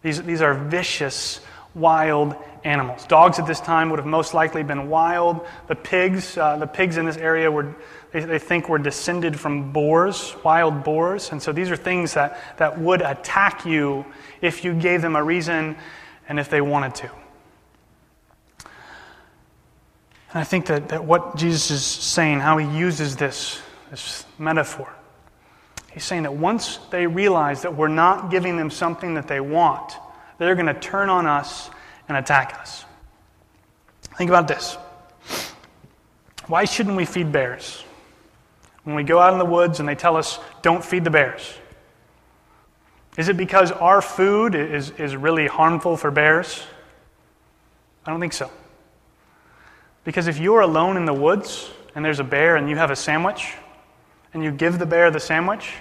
These, 0.00 0.22
these 0.22 0.40
are 0.40 0.54
vicious, 0.54 1.42
wild 1.74 2.34
animals. 2.66 3.06
Dogs 3.06 3.38
at 3.38 3.46
this 3.46 3.60
time 3.60 3.90
would 3.90 3.98
have 3.98 4.06
most 4.06 4.34
likely 4.34 4.62
been 4.64 4.88
wild. 4.88 5.46
The 5.68 5.76
pigs, 5.76 6.36
uh, 6.36 6.56
the 6.56 6.66
pigs 6.66 6.96
in 6.96 7.06
this 7.06 7.16
area 7.16 7.50
were, 7.50 7.74
they, 8.12 8.20
they 8.20 8.38
think 8.40 8.68
were 8.68 8.78
descended 8.78 9.38
from 9.38 9.72
boars, 9.72 10.34
wild 10.44 10.82
boars. 10.82 11.30
And 11.30 11.40
so 11.40 11.52
these 11.52 11.70
are 11.70 11.76
things 11.76 12.14
that, 12.14 12.38
that 12.58 12.78
would 12.78 13.02
attack 13.02 13.64
you 13.64 14.04
if 14.42 14.64
you 14.64 14.74
gave 14.74 15.00
them 15.00 15.14
a 15.14 15.22
reason 15.22 15.76
and 16.28 16.40
if 16.40 16.50
they 16.50 16.60
wanted 16.60 16.96
to. 16.96 17.10
And 20.32 20.40
I 20.40 20.44
think 20.44 20.66
that, 20.66 20.88
that 20.88 21.04
what 21.04 21.36
Jesus 21.36 21.70
is 21.70 21.84
saying, 21.84 22.40
how 22.40 22.58
he 22.58 22.66
uses 22.76 23.14
this, 23.14 23.60
this 23.90 24.26
metaphor, 24.38 24.92
he's 25.92 26.04
saying 26.04 26.24
that 26.24 26.34
once 26.34 26.78
they 26.90 27.06
realize 27.06 27.62
that 27.62 27.76
we're 27.76 27.86
not 27.86 28.28
giving 28.28 28.56
them 28.56 28.70
something 28.70 29.14
that 29.14 29.28
they 29.28 29.40
want, 29.40 29.94
they're 30.38 30.56
going 30.56 30.66
to 30.66 30.74
turn 30.74 31.08
on 31.08 31.26
us 31.26 31.70
and 32.08 32.16
attack 32.16 32.54
us. 32.60 32.84
Think 34.16 34.30
about 34.30 34.48
this. 34.48 34.78
Why 36.46 36.64
shouldn't 36.64 36.96
we 36.96 37.04
feed 37.04 37.32
bears? 37.32 37.84
When 38.84 38.94
we 38.94 39.02
go 39.02 39.18
out 39.18 39.32
in 39.32 39.38
the 39.38 39.44
woods 39.44 39.80
and 39.80 39.88
they 39.88 39.96
tell 39.96 40.16
us, 40.16 40.38
don't 40.62 40.84
feed 40.84 41.04
the 41.04 41.10
bears. 41.10 41.58
Is 43.16 43.28
it 43.28 43.36
because 43.36 43.72
our 43.72 44.00
food 44.00 44.54
is, 44.54 44.90
is 44.92 45.16
really 45.16 45.46
harmful 45.46 45.96
for 45.96 46.10
bears? 46.10 46.62
I 48.04 48.10
don't 48.10 48.20
think 48.20 48.32
so. 48.32 48.50
Because 50.04 50.28
if 50.28 50.38
you're 50.38 50.60
alone 50.60 50.96
in 50.96 51.04
the 51.04 51.14
woods 51.14 51.68
and 51.94 52.04
there's 52.04 52.20
a 52.20 52.24
bear 52.24 52.56
and 52.56 52.70
you 52.70 52.76
have 52.76 52.90
a 52.90 52.96
sandwich 52.96 53.54
and 54.32 54.44
you 54.44 54.52
give 54.52 54.78
the 54.78 54.86
bear 54.86 55.10
the 55.10 55.18
sandwich, 55.18 55.72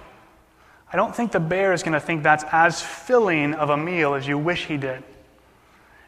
I 0.92 0.98
don't 0.98 1.16
think 1.16 1.32
the 1.32 1.40
bear 1.40 1.74
is 1.74 1.84
going 1.84 1.94
to 1.94 2.00
think 2.00 2.24
that's 2.24 2.46
as 2.52 2.82
filling 2.82 3.54
of 3.54 3.70
a 3.70 3.78
meal 3.78 4.16
as 4.16 4.28
you 4.28 4.38
wish 4.38 4.66
he 4.66 4.78
did. 4.78 5.04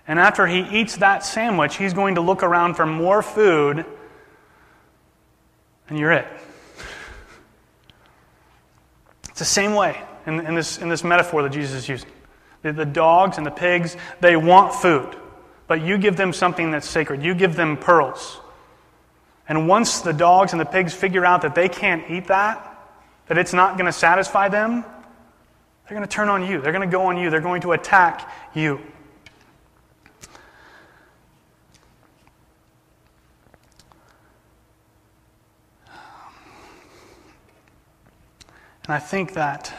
And 0.07 0.19
after 0.19 0.47
he 0.47 0.59
eats 0.59 0.97
that 0.97 1.25
sandwich, 1.25 1.75
he's 1.75 1.93
going 1.93 2.15
to 2.15 2.21
look 2.21 2.41
around 2.41 2.75
for 2.75 2.85
more 2.85 3.21
food, 3.21 3.85
and 5.89 5.99
you're 5.99 6.11
it. 6.11 6.27
It's 9.29 9.39
the 9.39 9.45
same 9.45 9.75
way 9.75 10.01
in, 10.25 10.39
in 10.39 10.55
this, 10.55 10.77
in 10.77 10.89
this 10.89 11.03
metaphor 11.03 11.43
that 11.43 11.51
Jesus 11.51 11.83
is 11.83 11.89
using. 11.89 12.09
The, 12.61 12.73
the 12.73 12.85
dogs 12.85 13.37
and 13.37 13.45
the 13.45 13.51
pigs, 13.51 13.97
they 14.21 14.35
want 14.35 14.73
food. 14.73 15.15
But 15.67 15.81
you 15.81 15.97
give 15.97 16.15
them 16.15 16.31
something 16.31 16.71
that's 16.71 16.87
sacred. 16.87 17.21
You 17.21 17.35
give 17.35 17.55
them 17.55 17.77
pearls. 17.77 18.39
And 19.49 19.67
once 19.67 20.01
the 20.01 20.13
dogs 20.13 20.53
and 20.53 20.59
the 20.59 20.65
pigs 20.65 20.93
figure 20.93 21.25
out 21.25 21.41
that 21.41 21.53
they 21.53 21.69
can't 21.69 22.09
eat 22.09 22.27
that, 22.27 22.63
that 23.27 23.37
it's 23.37 23.53
not 23.53 23.77
going 23.77 23.85
to 23.85 23.93
satisfy 23.93 24.47
them, 24.49 24.83
they're 25.87 25.97
going 25.97 26.07
to 26.07 26.13
turn 26.13 26.29
on 26.29 26.45
you. 26.45 26.61
They're 26.61 26.71
going 26.71 26.87
to 26.87 26.91
go 26.91 27.03
on 27.03 27.17
you. 27.17 27.29
They're 27.29 27.41
going 27.41 27.61
to 27.61 27.73
attack 27.73 28.31
you. 28.53 28.81
And 38.87 38.95
I 38.95 38.99
think 38.99 39.33
that 39.33 39.73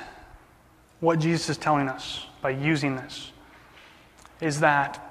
what 1.00 1.18
Jesus 1.18 1.48
is 1.48 1.56
telling 1.56 1.88
us 1.88 2.26
by 2.42 2.50
using 2.50 2.94
this 2.94 3.32
is 4.40 4.60
that 4.60 5.02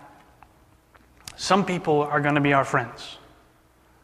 some 1.35 1.65
people 1.65 2.03
are 2.03 2.21
going 2.21 2.35
to 2.35 2.41
be 2.41 2.53
our 2.53 2.63
friends. 2.63 3.17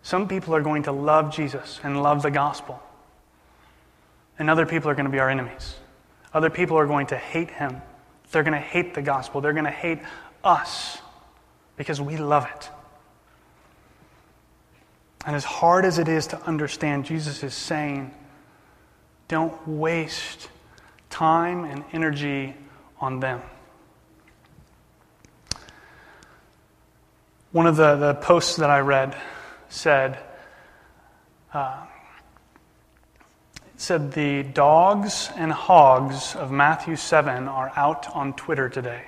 Some 0.01 0.27
people 0.27 0.55
are 0.55 0.61
going 0.61 0.83
to 0.83 0.91
love 0.91 1.33
Jesus 1.33 1.79
and 1.83 2.01
love 2.01 2.23
the 2.23 2.31
gospel. 2.31 2.81
And 4.39 4.49
other 4.49 4.65
people 4.65 4.89
are 4.89 4.95
going 4.95 5.05
to 5.05 5.11
be 5.11 5.19
our 5.19 5.29
enemies. 5.29 5.75
Other 6.33 6.49
people 6.49 6.77
are 6.77 6.87
going 6.87 7.07
to 7.07 7.17
hate 7.17 7.51
him. 7.51 7.81
They're 8.31 8.43
going 8.43 8.53
to 8.53 8.59
hate 8.59 8.95
the 8.95 9.01
gospel. 9.03 9.41
They're 9.41 9.53
going 9.53 9.65
to 9.65 9.71
hate 9.71 9.99
us 10.43 10.97
because 11.77 12.01
we 12.01 12.17
love 12.17 12.47
it. 12.55 12.69
And 15.25 15.35
as 15.35 15.43
hard 15.43 15.85
as 15.85 15.99
it 15.99 16.07
is 16.07 16.27
to 16.27 16.41
understand, 16.41 17.05
Jesus 17.05 17.43
is 17.43 17.53
saying, 17.53 18.11
don't 19.33 19.67
waste 19.67 20.47
time 21.09 21.65
and 21.65 21.83
energy 21.91 22.53
on 22.99 23.19
them. 23.19 23.41
One 27.51 27.65
of 27.65 27.75
the, 27.75 27.95
the 27.95 28.13
posts 28.13 28.57
that 28.57 28.69
I 28.69 28.81
read 28.81 29.17
said, 29.69 30.19
uh, 31.51 31.83
said 33.75 34.11
the 34.11 34.43
dogs 34.43 35.31
and 35.35 35.51
hogs 35.51 36.35
of 36.35 36.51
Matthew 36.51 36.95
7 36.95 37.47
are 37.47 37.71
out 37.75 38.15
on 38.15 38.33
Twitter 38.33 38.69
today. 38.69 39.03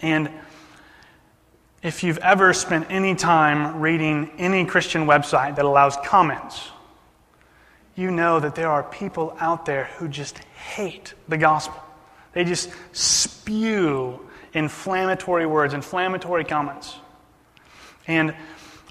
And 0.00 0.30
if 1.82 2.04
you've 2.04 2.18
ever 2.18 2.52
spent 2.52 2.88
any 2.90 3.14
time 3.14 3.80
reading 3.80 4.32
any 4.36 4.66
Christian 4.66 5.06
website 5.06 5.56
that 5.56 5.64
allows 5.64 5.96
comments, 6.04 6.72
you 7.96 8.10
know 8.10 8.40
that 8.40 8.54
there 8.54 8.70
are 8.70 8.82
people 8.82 9.36
out 9.40 9.66
there 9.66 9.84
who 9.98 10.08
just 10.08 10.38
hate 10.38 11.14
the 11.28 11.36
gospel. 11.36 11.80
They 12.32 12.44
just 12.44 12.70
spew 12.92 14.20
inflammatory 14.52 15.46
words, 15.46 15.74
inflammatory 15.74 16.44
comments. 16.44 16.96
And 18.06 18.34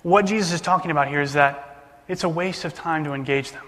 what 0.01 0.25
Jesus 0.25 0.53
is 0.53 0.61
talking 0.61 0.91
about 0.91 1.07
here 1.07 1.21
is 1.21 1.33
that 1.33 2.01
it's 2.07 2.23
a 2.23 2.29
waste 2.29 2.65
of 2.65 2.73
time 2.73 3.03
to 3.05 3.13
engage 3.13 3.51
them. 3.51 3.65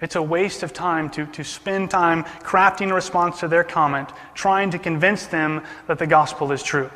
It's 0.00 0.16
a 0.16 0.22
waste 0.22 0.62
of 0.62 0.72
time 0.72 1.10
to, 1.10 1.26
to 1.26 1.44
spend 1.44 1.90
time 1.90 2.24
crafting 2.24 2.90
a 2.90 2.94
response 2.94 3.40
to 3.40 3.48
their 3.48 3.64
comment, 3.64 4.08
trying 4.34 4.70
to 4.70 4.78
convince 4.78 5.26
them 5.26 5.62
that 5.88 5.98
the 5.98 6.06
gospel 6.06 6.52
is 6.52 6.62
true. 6.62 6.90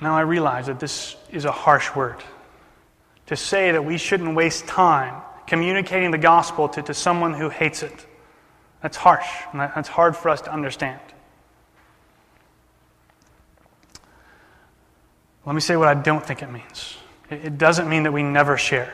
Now, 0.00 0.16
I 0.16 0.22
realize 0.22 0.66
that 0.66 0.80
this 0.80 1.16
is 1.30 1.44
a 1.44 1.52
harsh 1.52 1.94
word. 1.94 2.22
To 3.26 3.36
say 3.36 3.72
that 3.72 3.84
we 3.84 3.98
shouldn't 3.98 4.34
waste 4.34 4.66
time 4.66 5.22
communicating 5.46 6.10
the 6.10 6.18
gospel 6.18 6.68
to, 6.70 6.82
to 6.82 6.94
someone 6.94 7.34
who 7.34 7.48
hates 7.48 7.82
it. 7.82 8.06
That's 8.82 8.96
harsh, 8.96 9.26
and 9.52 9.60
that's 9.60 9.88
hard 9.88 10.16
for 10.16 10.28
us 10.28 10.42
to 10.42 10.52
understand. 10.52 11.00
Let 15.44 15.54
me 15.54 15.60
say 15.60 15.76
what 15.76 15.88
I 15.88 15.94
don't 15.94 16.24
think 16.24 16.42
it 16.42 16.50
means. 16.50 16.96
It 17.30 17.56
doesn't 17.56 17.88
mean 17.88 18.02
that 18.02 18.12
we 18.12 18.22
never 18.22 18.56
share. 18.56 18.92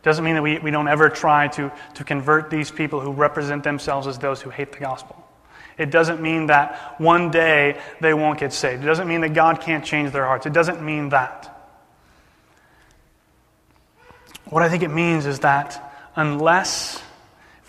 It 0.00 0.02
doesn't 0.02 0.24
mean 0.24 0.34
that 0.34 0.42
we, 0.42 0.58
we 0.58 0.70
don't 0.70 0.88
ever 0.88 1.10
try 1.10 1.48
to, 1.48 1.70
to 1.94 2.04
convert 2.04 2.50
these 2.50 2.70
people 2.70 3.00
who 3.00 3.12
represent 3.12 3.64
themselves 3.64 4.06
as 4.06 4.18
those 4.18 4.40
who 4.40 4.50
hate 4.50 4.72
the 4.72 4.78
gospel. 4.78 5.22
It 5.76 5.90
doesn't 5.90 6.20
mean 6.20 6.46
that 6.46 6.94
one 6.98 7.30
day 7.30 7.80
they 8.00 8.12
won't 8.12 8.38
get 8.38 8.52
saved. 8.52 8.82
It 8.82 8.86
doesn't 8.86 9.08
mean 9.08 9.20
that 9.22 9.34
God 9.34 9.60
can't 9.60 9.84
change 9.84 10.12
their 10.12 10.24
hearts. 10.24 10.46
It 10.46 10.52
doesn't 10.52 10.82
mean 10.82 11.10
that. 11.10 11.49
What 14.50 14.64
I 14.64 14.68
think 14.68 14.82
it 14.82 14.88
means 14.88 15.26
is 15.26 15.40
that 15.40 15.94
unless 16.16 17.00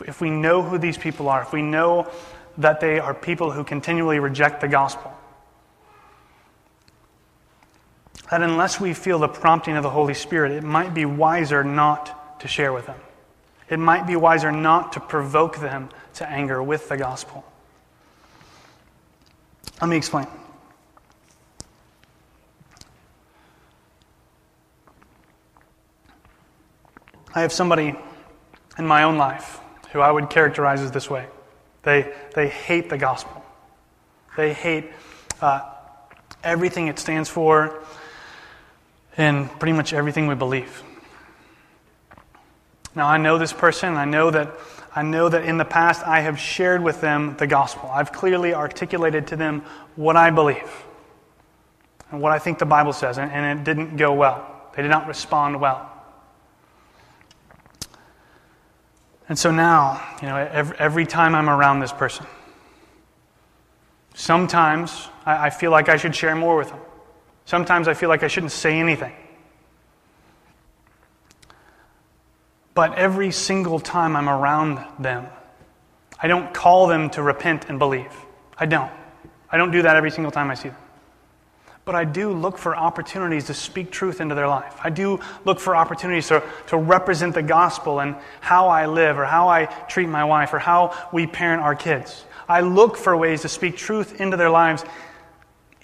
if 0.05 0.19
we 0.19 0.31
know 0.31 0.63
who 0.63 0.79
these 0.79 0.97
people 0.97 1.29
are, 1.29 1.41
if 1.43 1.53
we 1.53 1.61
know 1.61 2.11
that 2.57 2.79
they 2.79 2.99
are 2.99 3.13
people 3.13 3.51
who 3.51 3.63
continually 3.63 4.19
reject 4.19 4.61
the 4.61 4.67
gospel, 4.67 5.13
that 8.31 8.41
unless 8.41 8.79
we 8.79 8.93
feel 8.93 9.19
the 9.19 9.27
prompting 9.27 9.77
of 9.77 9.83
the 9.83 9.89
Holy 9.89 10.15
Spirit, 10.15 10.51
it 10.51 10.63
might 10.63 10.93
be 10.93 11.05
wiser 11.05 11.63
not 11.63 12.39
to 12.39 12.47
share 12.47 12.73
with 12.73 12.87
them. 12.87 12.99
It 13.69 13.77
might 13.77 14.07
be 14.07 14.15
wiser 14.15 14.51
not 14.51 14.93
to 14.93 14.99
provoke 14.99 15.59
them 15.59 15.89
to 16.15 16.27
anger 16.27 16.63
with 16.63 16.89
the 16.89 16.97
gospel. 16.97 17.45
Let 19.79 19.87
me 19.89 19.97
explain. 19.97 20.27
I 27.33 27.41
have 27.41 27.51
somebody 27.51 27.95
in 28.77 28.85
my 28.85 29.03
own 29.03 29.17
life 29.17 29.59
who 29.91 29.99
I 29.99 30.11
would 30.11 30.29
characterize 30.29 30.81
as 30.81 30.91
this 30.91 31.09
way 31.09 31.27
they, 31.83 32.13
they 32.35 32.47
hate 32.47 32.89
the 32.89 32.97
gospel, 32.97 33.43
they 34.37 34.53
hate 34.53 34.91
uh, 35.41 35.61
everything 36.43 36.87
it 36.87 36.99
stands 36.99 37.29
for 37.29 37.83
and 39.17 39.49
pretty 39.59 39.73
much 39.73 39.93
everything 39.93 40.27
we 40.27 40.35
believe. 40.35 40.83
Now, 42.95 43.07
I 43.07 43.17
know 43.17 43.37
this 43.37 43.53
person, 43.53 43.95
I 43.95 44.05
know 44.05 44.31
that 44.31 44.53
I 44.93 45.03
know 45.03 45.29
that 45.29 45.45
in 45.45 45.57
the 45.57 45.65
past 45.65 46.05
I 46.05 46.19
have 46.19 46.37
shared 46.37 46.83
with 46.83 46.99
them 46.99 47.37
the 47.37 47.47
gospel. 47.47 47.89
I've 47.89 48.11
clearly 48.11 48.53
articulated 48.53 49.27
to 49.27 49.37
them 49.37 49.63
what 49.95 50.17
I 50.17 50.31
believe 50.31 50.69
and 52.11 52.21
what 52.21 52.33
I 52.33 52.39
think 52.39 52.59
the 52.59 52.65
Bible 52.65 52.91
says, 52.91 53.17
and, 53.17 53.31
and 53.31 53.59
it 53.59 53.63
didn't 53.63 53.95
go 53.95 54.13
well. 54.13 54.69
They 54.75 54.81
did 54.81 54.89
not 54.89 55.07
respond 55.07 55.61
well. 55.61 55.90
And 59.31 59.39
so 59.39 59.49
now, 59.49 60.05
you 60.21 60.27
know, 60.27 60.35
every, 60.35 60.77
every 60.77 61.05
time 61.05 61.35
I'm 61.35 61.49
around 61.49 61.79
this 61.79 61.93
person, 61.93 62.25
sometimes 64.13 65.07
I, 65.25 65.45
I 65.45 65.49
feel 65.49 65.71
like 65.71 65.87
I 65.87 65.95
should 65.95 66.13
share 66.13 66.35
more 66.35 66.57
with 66.57 66.67
them. 66.67 66.79
Sometimes 67.45 67.87
I 67.87 67.93
feel 67.93 68.09
like 68.09 68.23
I 68.23 68.27
shouldn't 68.27 68.51
say 68.51 68.77
anything. 68.77 69.13
But 72.73 72.95
every 72.95 73.31
single 73.31 73.79
time 73.79 74.17
I'm 74.17 74.27
around 74.27 74.85
them, 74.99 75.27
I 76.21 76.27
don't 76.27 76.53
call 76.53 76.87
them 76.87 77.09
to 77.11 77.23
repent 77.23 77.69
and 77.69 77.79
believe. 77.79 78.13
I 78.57 78.65
don't. 78.65 78.91
I 79.49 79.55
don't 79.55 79.71
do 79.71 79.81
that 79.83 79.95
every 79.95 80.11
single 80.11 80.33
time 80.33 80.51
I 80.51 80.55
see 80.55 80.67
them. 80.67 80.77
But 81.91 81.97
I 81.97 82.05
do 82.05 82.31
look 82.31 82.57
for 82.57 82.73
opportunities 82.73 83.47
to 83.47 83.53
speak 83.53 83.91
truth 83.91 84.21
into 84.21 84.33
their 84.33 84.47
life. 84.47 84.79
I 84.81 84.89
do 84.89 85.19
look 85.43 85.59
for 85.59 85.75
opportunities 85.75 86.29
to, 86.29 86.41
to 86.67 86.77
represent 86.77 87.35
the 87.35 87.41
gospel 87.41 87.99
and 87.99 88.15
how 88.39 88.69
I 88.69 88.85
live 88.85 89.19
or 89.19 89.25
how 89.25 89.49
I 89.49 89.65
treat 89.65 90.07
my 90.07 90.23
wife 90.23 90.53
or 90.53 90.59
how 90.59 90.97
we 91.11 91.27
parent 91.27 91.61
our 91.61 91.75
kids. 91.75 92.23
I 92.47 92.61
look 92.61 92.95
for 92.95 93.17
ways 93.17 93.41
to 93.41 93.49
speak 93.49 93.75
truth 93.75 94.21
into 94.21 94.37
their 94.37 94.49
lives, 94.49 94.85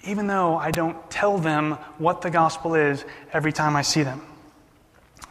even 0.02 0.28
though 0.28 0.56
I 0.56 0.70
don't 0.70 1.10
tell 1.10 1.36
them 1.36 1.72
what 1.98 2.22
the 2.22 2.30
gospel 2.30 2.74
is 2.74 3.04
every 3.34 3.52
time 3.52 3.76
I 3.76 3.82
see 3.82 4.02
them. 4.02 4.22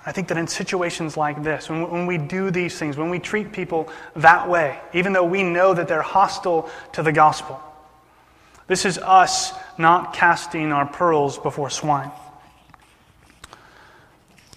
I 0.05 0.11
think 0.11 0.28
that 0.28 0.38
in 0.38 0.45
situations 0.45 1.17
like 1.17 1.41
this, 1.41 1.71
when, 1.71 1.89
when 1.89 2.05
we 2.05 2.19
do 2.19 2.51
these 2.51 2.78
things, 2.78 2.97
when 2.97 3.09
we 3.09 3.17
treat 3.17 3.51
people 3.51 3.89
that 4.17 4.47
way, 4.47 4.80
even 4.93 5.11
though 5.11 5.25
we 5.25 5.41
know 5.41 5.73
that 5.73 5.88
they're 5.88 6.03
hostile 6.03 6.69
to 6.93 7.01
the 7.01 7.11
gospel, 7.11 7.59
this 8.68 8.86
is 8.86 8.97
us 8.97 9.53
not 9.78 10.13
casting 10.13 10.72
our 10.72 10.86
pearls 10.86 11.38
before 11.38 11.70
swine. 11.70 12.11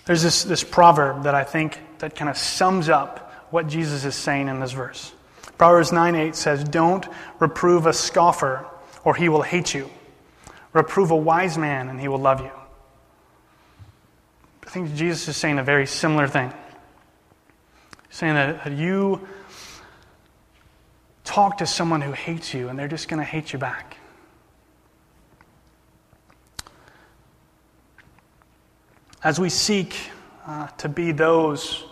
There's 0.04 0.22
this, 0.22 0.42
this 0.42 0.64
proverb 0.64 1.22
that 1.22 1.34
I 1.34 1.44
think 1.44 1.78
that 1.98 2.16
kind 2.16 2.28
of 2.28 2.36
sums 2.36 2.88
up 2.88 3.32
what 3.50 3.68
Jesus 3.68 4.04
is 4.04 4.16
saying 4.16 4.48
in 4.48 4.58
this 4.58 4.72
verse. 4.72 5.12
Proverbs 5.56 5.92
9 5.92 6.14
8 6.14 6.34
says, 6.34 6.64
Don't 6.64 7.06
reprove 7.38 7.86
a 7.86 7.92
scoffer, 7.92 8.66
or 9.04 9.14
he 9.14 9.28
will 9.28 9.42
hate 9.42 9.74
you. 9.74 9.88
Reprove 10.72 11.11
a 11.11 11.16
wise 11.16 11.56
man, 11.58 11.88
and 11.88 12.00
he 12.00 12.08
will 12.08 12.18
love 12.18 12.40
you. 12.40 12.50
I 14.66 14.70
think 14.70 14.94
Jesus 14.94 15.28
is 15.28 15.36
saying 15.36 15.58
a 15.58 15.64
very 15.64 15.86
similar 15.86 16.26
thing. 16.26 16.52
He's 18.08 18.16
saying 18.16 18.34
that, 18.34 18.64
that 18.64 18.72
you 18.72 19.26
talk 21.24 21.58
to 21.58 21.66
someone 21.66 22.00
who 22.00 22.12
hates 22.12 22.54
you, 22.54 22.68
and 22.68 22.78
they're 22.78 22.88
just 22.88 23.08
going 23.08 23.18
to 23.18 23.24
hate 23.24 23.52
you 23.52 23.58
back. 23.58 23.96
As 29.22 29.38
we 29.38 29.50
seek 29.50 29.94
uh, 30.46 30.68
to 30.78 30.88
be 30.88 31.12
those 31.12 31.84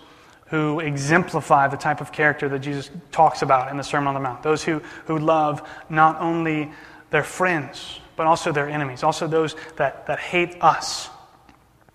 who 0.46 0.80
exemplify 0.80 1.68
the 1.68 1.76
type 1.76 2.00
of 2.00 2.10
character 2.10 2.48
that 2.48 2.60
Jesus 2.60 2.90
talks 3.12 3.42
about 3.42 3.70
in 3.70 3.76
the 3.76 3.82
Sermon 3.82 4.08
on 4.08 4.14
the 4.14 4.20
Mount, 4.20 4.42
those 4.42 4.64
who, 4.64 4.78
who 5.04 5.18
love 5.18 5.68
not 5.90 6.20
only 6.20 6.70
their 7.10 7.22
friends, 7.22 8.00
but 8.16 8.26
also 8.26 8.50
their 8.50 8.68
enemies, 8.68 9.02
also 9.02 9.26
those 9.26 9.54
that, 9.76 10.06
that 10.06 10.18
hate 10.18 10.56
us. 10.62 11.10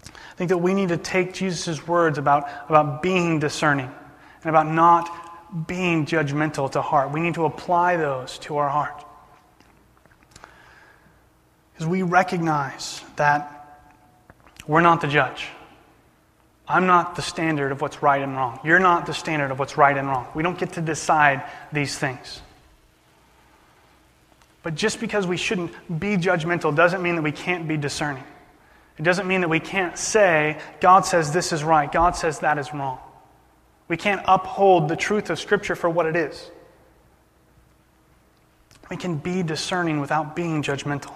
I 0.05 0.35
think 0.35 0.49
that 0.49 0.59
we 0.59 0.73
need 0.73 0.89
to 0.89 0.97
take 0.97 1.33
Jesus' 1.33 1.87
words 1.87 2.17
about, 2.17 2.47
about 2.69 3.01
being 3.01 3.39
discerning 3.39 3.91
and 4.43 4.49
about 4.49 4.67
not 4.67 5.67
being 5.67 6.05
judgmental 6.05 6.71
to 6.71 6.81
heart. 6.81 7.11
We 7.11 7.19
need 7.19 7.35
to 7.35 7.45
apply 7.45 7.97
those 7.97 8.37
to 8.39 8.57
our 8.57 8.69
heart. 8.69 9.03
Because 11.73 11.87
we 11.87 12.03
recognize 12.03 13.01
that 13.15 13.52
we're 14.67 14.81
not 14.81 15.01
the 15.01 15.07
judge. 15.07 15.47
I'm 16.67 16.87
not 16.87 17.15
the 17.15 17.21
standard 17.21 17.71
of 17.71 17.81
what's 17.81 18.01
right 18.01 18.21
and 18.21 18.35
wrong. 18.35 18.59
You're 18.63 18.79
not 18.79 19.05
the 19.05 19.13
standard 19.13 19.51
of 19.51 19.59
what's 19.59 19.77
right 19.77 19.97
and 19.97 20.07
wrong. 20.07 20.27
We 20.33 20.43
don't 20.43 20.57
get 20.57 20.73
to 20.73 20.81
decide 20.81 21.43
these 21.71 21.97
things. 21.97 22.41
But 24.63 24.75
just 24.75 25.01
because 25.01 25.27
we 25.27 25.35
shouldn't 25.35 25.71
be 25.99 26.15
judgmental 26.15 26.73
doesn't 26.73 27.01
mean 27.01 27.15
that 27.15 27.21
we 27.21 27.33
can't 27.33 27.67
be 27.67 27.75
discerning. 27.75 28.23
It 28.97 29.03
doesn't 29.03 29.27
mean 29.27 29.41
that 29.41 29.49
we 29.49 29.59
can't 29.59 29.97
say, 29.97 30.57
God 30.79 31.05
says 31.05 31.33
this 31.33 31.51
is 31.51 31.63
right, 31.63 31.91
God 31.91 32.15
says 32.15 32.39
that 32.39 32.57
is 32.57 32.73
wrong. 32.73 32.99
We 33.89 33.97
can't 33.97 34.21
uphold 34.25 34.87
the 34.87 34.95
truth 34.95 35.29
of 35.29 35.39
Scripture 35.39 35.75
for 35.75 35.89
what 35.89 36.05
it 36.05 36.15
is. 36.15 36.49
We 38.89 38.95
can 38.95 39.17
be 39.17 39.43
discerning 39.43 39.99
without 39.99 40.35
being 40.35 40.63
judgmental. 40.63 41.13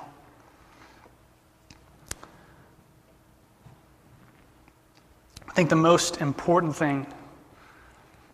Think 5.58 5.70
the 5.70 5.76
most 5.76 6.22
important 6.22 6.76
thing 6.76 7.06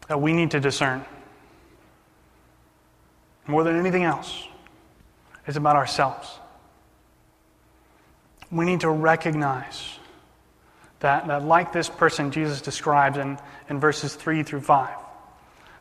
that 0.08 0.22
we 0.22 0.34
need 0.34 0.52
to 0.52 0.60
discern, 0.60 1.04
more 3.48 3.64
than 3.64 3.80
anything 3.80 4.04
else, 4.04 4.48
is 5.48 5.58
about 5.58 5.76
ourselves 5.76 6.40
we 8.54 8.66
need 8.66 8.82
to 8.82 8.90
recognize 8.90 9.98
that, 11.00 11.28
that 11.28 11.44
like 11.44 11.74
this 11.74 11.90
person 11.90 12.32
Jesus 12.32 12.62
describes 12.62 13.18
in, 13.18 13.38
in 13.68 13.80
verses 13.80 14.14
3 14.14 14.44
through 14.44 14.62
5, 14.62 14.96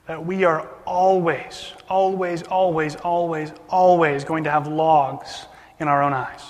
that 0.06 0.24
we 0.24 0.44
are 0.44 0.66
always, 0.86 1.72
always, 1.88 2.42
always, 2.44 2.96
always, 2.96 3.52
always 3.68 4.24
going 4.24 4.44
to 4.44 4.50
have 4.50 4.66
logs 4.66 5.46
in 5.78 5.86
our 5.86 6.02
own 6.02 6.14
eyes. 6.14 6.42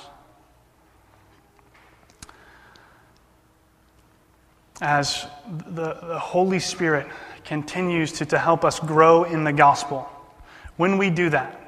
As 4.83 5.27
the, 5.69 5.95
the 5.95 6.19
Holy 6.19 6.59
Spirit 6.59 7.07
continues 7.45 8.13
to, 8.13 8.27
to 8.27 8.39
help 8.39 8.65
us 8.65 8.79
grow 8.79 9.25
in 9.25 9.45
the 9.45 9.53
gospel, 9.53 10.09
when 10.77 10.99
we 10.99 11.09
do 11.09 11.31
that, 11.31 11.59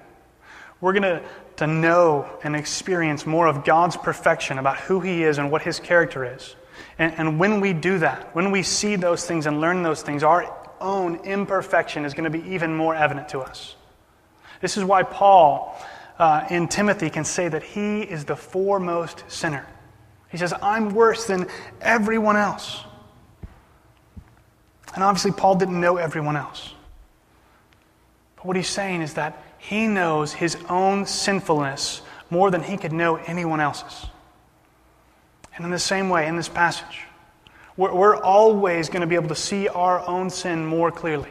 we're 0.80 0.92
going 0.92 1.02
to 1.02 1.22
to 1.56 1.66
know 1.66 2.28
and 2.42 2.56
experience 2.56 3.26
more 3.26 3.46
of 3.46 3.64
God's 3.64 3.96
perfection 3.96 4.58
about 4.58 4.78
who 4.78 5.00
He 5.00 5.22
is 5.22 5.38
and 5.38 5.50
what 5.50 5.62
His 5.62 5.78
character 5.78 6.24
is. 6.24 6.56
And, 6.98 7.14
and 7.16 7.38
when 7.38 7.60
we 7.60 7.72
do 7.72 7.98
that, 7.98 8.34
when 8.34 8.50
we 8.50 8.62
see 8.62 8.96
those 8.96 9.24
things 9.24 9.46
and 9.46 9.60
learn 9.60 9.82
those 9.82 10.02
things, 10.02 10.22
our 10.22 10.52
own 10.80 11.16
imperfection 11.24 12.04
is 12.04 12.14
going 12.14 12.30
to 12.30 12.38
be 12.38 12.46
even 12.54 12.76
more 12.76 12.94
evident 12.94 13.28
to 13.30 13.40
us. 13.40 13.76
This 14.60 14.76
is 14.76 14.84
why 14.84 15.02
Paul 15.02 15.80
uh, 16.18 16.46
in 16.50 16.68
Timothy 16.68 17.10
can 17.10 17.24
say 17.24 17.48
that 17.48 17.62
he 17.62 18.02
is 18.02 18.24
the 18.24 18.36
foremost 18.36 19.24
sinner. 19.28 19.66
He 20.30 20.36
says, 20.36 20.52
I'm 20.62 20.94
worse 20.94 21.26
than 21.26 21.46
everyone 21.80 22.36
else. 22.36 22.84
And 24.94 25.02
obviously, 25.02 25.32
Paul 25.32 25.56
didn't 25.56 25.80
know 25.80 25.96
everyone 25.96 26.36
else. 26.36 26.72
But 28.36 28.46
what 28.46 28.56
he's 28.56 28.68
saying 28.68 29.02
is 29.02 29.14
that 29.14 29.42
he 29.58 29.86
knows 29.86 30.32
his 30.32 30.56
own 30.68 31.06
sinfulness 31.06 32.02
more 32.30 32.50
than 32.50 32.62
he 32.62 32.76
could 32.76 32.92
know 32.92 33.16
anyone 33.16 33.60
else's. 33.60 34.06
And 35.56 35.64
in 35.64 35.70
the 35.70 35.78
same 35.78 36.08
way, 36.08 36.26
in 36.26 36.36
this 36.36 36.48
passage, 36.48 37.06
we're, 37.76 37.94
we're 37.94 38.16
always 38.16 38.88
going 38.88 39.00
to 39.00 39.06
be 39.06 39.14
able 39.14 39.28
to 39.28 39.36
see 39.36 39.68
our 39.68 40.06
own 40.06 40.30
sin 40.30 40.64
more 40.66 40.90
clearly. 40.90 41.30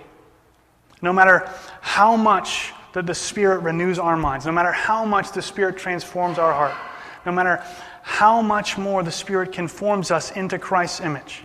No 1.01 1.13
matter 1.13 1.49
how 1.81 2.15
much 2.15 2.73
that 2.93 3.05
the 3.05 3.15
Spirit 3.15 3.59
renews 3.59 3.99
our 3.99 4.15
minds, 4.15 4.45
no 4.45 4.51
matter 4.51 4.71
how 4.71 5.03
much 5.05 5.31
the 5.31 5.41
Spirit 5.41 5.77
transforms 5.77 6.37
our 6.37 6.53
heart, 6.53 6.73
no 7.25 7.31
matter 7.31 7.63
how 8.01 8.41
much 8.41 8.77
more 8.77 9.03
the 9.03 9.11
Spirit 9.11 9.51
conforms 9.51 10.11
us 10.11 10.31
into 10.31 10.59
Christ's 10.59 11.01
image, 11.01 11.43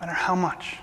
no 0.00 0.06
matter 0.06 0.18
how 0.18 0.34
much 0.34 0.78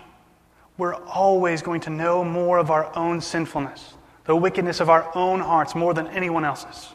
we're 0.78 0.96
always 0.96 1.62
going 1.62 1.82
to 1.82 1.90
know 1.90 2.24
more 2.24 2.58
of 2.58 2.72
our 2.72 2.96
own 2.98 3.22
sinfulness, 3.22 3.94
the 4.26 4.36
wickedness 4.36 4.80
of 4.80 4.90
our 4.90 5.12
own 5.16 5.40
hearts 5.40 5.76
more 5.76 5.94
than 5.94 6.08
anyone 6.08 6.44
else's. 6.44 6.90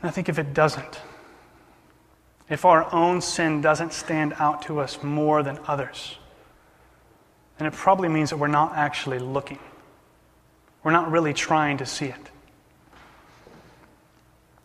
And 0.00 0.08
I 0.08 0.10
think 0.10 0.28
if 0.28 0.38
it 0.38 0.52
doesn't, 0.54 1.00
if 2.48 2.64
our 2.64 2.92
own 2.92 3.20
sin 3.20 3.60
doesn't 3.60 3.92
stand 3.92 4.34
out 4.38 4.62
to 4.62 4.80
us 4.80 5.02
more 5.02 5.44
than 5.44 5.60
others, 5.68 6.18
then 7.58 7.68
it 7.68 7.72
probably 7.72 8.08
means 8.08 8.30
that 8.30 8.38
we're 8.38 8.48
not 8.48 8.72
actually 8.74 9.20
looking. 9.20 9.60
We're 10.82 10.90
not 10.90 11.12
really 11.12 11.32
trying 11.32 11.78
to 11.78 11.86
see 11.86 12.06
it. 12.06 12.30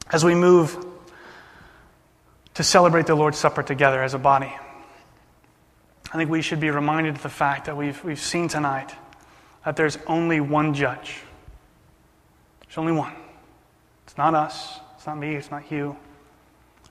As 0.10 0.26
we 0.26 0.34
move 0.34 0.87
to 2.58 2.64
celebrate 2.64 3.06
the 3.06 3.14
Lord's 3.14 3.38
Supper 3.38 3.62
together 3.62 4.02
as 4.02 4.16
a 4.16 4.18
body, 4.18 4.52
I 6.12 6.18
think 6.18 6.32
we 6.32 6.42
should 6.42 6.60
be 6.60 6.72
reminded 6.72 7.14
of 7.14 7.22
the 7.22 7.30
fact 7.30 7.66
that 7.66 7.78
we've, 7.78 8.04
we've 8.04 8.20
seen 8.20 8.48
tonight 8.48 8.96
that 9.64 9.76
there's 9.76 10.00
only 10.08 10.40
one 10.40 10.74
judge. 10.74 11.22
There's 12.62 12.80
only 12.80 12.94
one. 12.94 13.14
It's 14.06 14.18
not 14.18 14.34
us, 14.34 14.80
it's 14.96 15.06
not 15.06 15.20
me, 15.20 15.36
it's 15.36 15.52
not 15.52 15.72
you, 15.72 15.98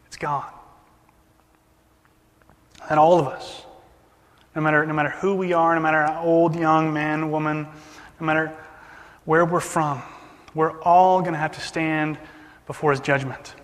it's 0.07 0.17
God. 0.17 0.49
And 2.89 3.01
all 3.01 3.19
of 3.19 3.27
us, 3.27 3.65
no 4.55 4.63
matter, 4.63 4.87
no 4.87 4.95
matter 4.95 5.11
who 5.11 5.35
we 5.35 5.53
are, 5.53 5.75
no 5.75 5.81
matter 5.81 6.01
how 6.05 6.23
old, 6.23 6.55
young, 6.55 6.93
man, 6.93 7.33
woman, 7.33 7.67
no 8.21 8.25
matter 8.25 8.57
where 9.25 9.45
we're 9.45 9.59
from, 9.59 10.01
we're 10.55 10.81
all 10.83 11.23
going 11.23 11.33
to 11.33 11.41
have 11.41 11.57
to 11.57 11.61
stand 11.61 12.19
before 12.69 12.93
his 12.93 13.01
judgment. 13.01 13.56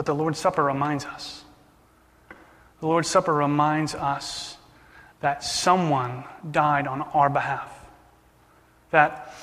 But 0.00 0.06
the 0.06 0.14
Lord's 0.14 0.38
Supper 0.38 0.64
reminds 0.64 1.04
us. 1.04 1.44
The 2.80 2.86
Lord's 2.86 3.06
Supper 3.06 3.34
reminds 3.34 3.94
us 3.94 4.56
that 5.20 5.44
someone 5.44 6.24
died 6.50 6.86
on 6.86 7.02
our 7.02 7.28
behalf, 7.28 7.70
that 8.92 9.34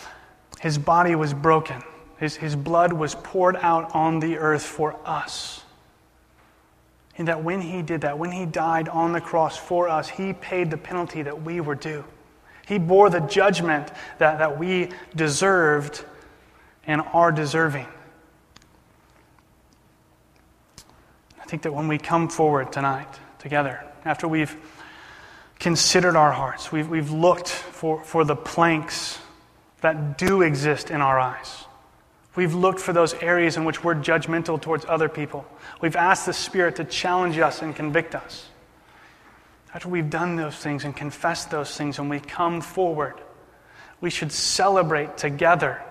his 0.60 0.80
body 0.80 1.14
was 1.14 1.32
broken, 1.32 1.84
his, 2.18 2.36
his 2.38 2.56
blood 2.56 2.92
was 2.92 3.14
poured 3.14 3.56
out 3.58 3.94
on 3.94 4.20
the 4.20 4.40
earth 4.40 4.64
for 4.64 4.96
us. 5.06 5.62
And 7.20 7.28
that 7.28 7.44
when 7.44 7.62
he 7.62 7.84
did 7.84 8.02
that, 8.02 8.18
when 8.18 8.32
he 8.32 8.48
died 8.48 8.90
on 8.90 9.12
the 9.12 9.22
cross 9.22 9.58
for 9.58 9.88
us, 9.88 10.10
he 10.10 10.34
paid 10.34 10.72
the 10.72 10.78
penalty 10.78 11.22
that 11.22 11.44
we 11.44 11.62
were 11.62 11.76
due. 11.76 12.04
He 12.68 12.80
bore 12.80 13.12
the 13.12 13.20
judgment 13.20 13.92
that, 14.18 14.40
that 14.40 14.58
we 14.58 14.90
deserved 15.16 16.04
and 16.88 17.02
are 17.14 17.32
deserving. 17.32 17.86
I 21.37 21.37
think 21.48 21.64
that 21.64 21.74
when 21.74 21.88
we 21.88 21.98
come 21.98 22.30
forward 22.30 22.72
tonight 22.72 23.08
together, 23.40 23.84
after 24.06 24.28
we've 24.28 24.56
considered 25.60 26.16
our 26.16 26.32
hearts, 26.32 26.72
we've, 26.72 26.90
we've 26.90 27.12
looked 27.12 27.50
for, 27.50 28.04
for 28.04 28.24
the 28.24 28.36
planks 28.36 29.20
that 29.82 30.18
do 30.18 30.42
exist 30.42 30.92
in 30.92 31.02
our 31.02 31.20
eyes. 31.20 31.66
We've 32.36 32.54
looked 32.54 32.80
for 32.80 32.94
those 32.94 33.16
areas 33.16 33.58
in 33.58 33.66
which 33.66 33.84
we're 33.84 33.96
judgmental 33.96 34.62
towards 34.62 34.86
other 34.86 35.10
people. 35.10 35.46
We've 35.82 35.96
asked 35.96 36.26
the 36.26 36.34
Spirit 36.34 36.76
to 36.76 36.84
challenge 36.84 37.40
us 37.40 37.62
and 37.62 37.76
convict 37.76 38.14
us. 38.14 38.48
After 39.74 39.90
we've 39.90 40.10
done 40.10 40.36
those 40.36 40.56
things 40.56 40.86
and 40.86 40.96
confessed 40.96 41.50
those 41.50 41.76
things 41.76 41.98
and 42.00 42.10
we 42.10 42.20
come 42.20 42.62
forward, 42.62 43.16
we 44.02 44.10
should 44.10 44.32
celebrate 44.32 45.18
together 45.18 45.82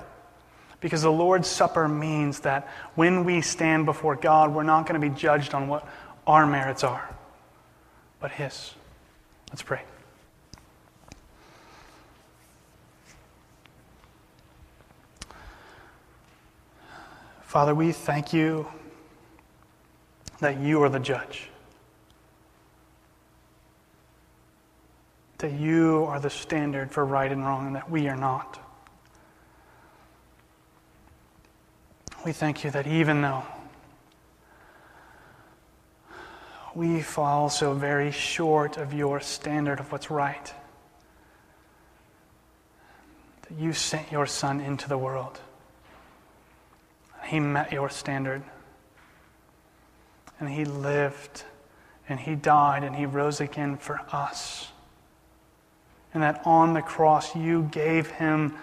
because 0.87 1.03
the 1.03 1.11
Lord's 1.11 1.49
Supper 1.49 1.89
means 1.89 2.39
that 2.41 2.69
when 2.95 3.25
we 3.25 3.41
stand 3.41 3.87
before 3.87 4.15
God, 4.15 4.55
we're 4.55 4.63
not 4.63 4.87
going 4.87 5.01
to 5.01 5.05
be 5.05 5.13
judged 5.13 5.53
on 5.53 5.67
what 5.67 5.85
our 6.29 6.47
merits 6.47 6.85
are, 6.85 7.13
but 8.21 8.31
His. 8.31 8.73
Let's 9.51 9.63
pray. 9.63 9.83
Father, 17.43 17.75
we 17.75 17.91
thank 17.91 18.33
you 18.33 18.69
that 20.39 20.61
you 20.61 20.81
are 20.85 20.89
the 20.89 21.01
judge, 21.01 21.49
that 25.39 25.51
you 25.51 26.05
are 26.05 26.21
the 26.21 26.31
standard 26.31 26.93
for 26.93 27.05
right 27.05 27.33
and 27.33 27.45
wrong, 27.45 27.67
and 27.67 27.75
that 27.75 27.91
we 27.91 28.07
are 28.07 28.15
not. 28.17 28.61
We 32.27 32.33
thank 32.33 32.63
you 32.65 32.71
that 32.73 32.87
even 32.87 33.23
though 33.23 33.45
we 36.75 37.01
fall 37.01 37.49
so 37.49 37.73
very 37.73 38.11
short 38.11 38.77
of 38.77 38.93
your 38.93 39.21
standard 39.21 39.81
of 39.81 39.91
what's 39.91 40.11
right, 40.11 40.53
that 43.49 43.57
you 43.57 43.73
sent 43.73 44.13
your 44.13 44.27
Son 44.27 44.61
into 44.61 44.89
the 44.89 44.99
world 44.99 45.41
he 47.27 47.41
met 47.41 47.73
your 47.73 47.91
standard. 47.91 48.43
And 50.39 50.49
He 50.49 50.65
lived 50.65 51.45
and 52.09 52.21
He 52.21 52.35
died 52.35 52.85
and 52.85 52.95
He 52.95 53.07
rose 53.07 53.41
again 53.41 53.77
for 53.77 54.01
us. 54.13 54.69
And 56.15 56.23
that 56.23 56.43
on 56.45 56.75
the 56.75 56.83
cross 56.83 57.35
you 57.35 57.69
gave 57.73 58.07
Him 58.07 58.55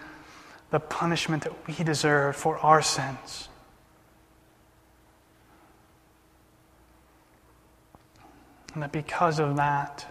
the 0.71 0.79
punishment 0.79 1.43
that 1.43 1.67
we 1.67 1.83
deserve 1.83 2.35
for 2.35 2.57
our 2.59 2.81
sins. 2.81 3.49
And 8.73 8.83
that 8.83 8.91
because 8.91 9.39
of 9.39 9.57
that, 9.57 10.05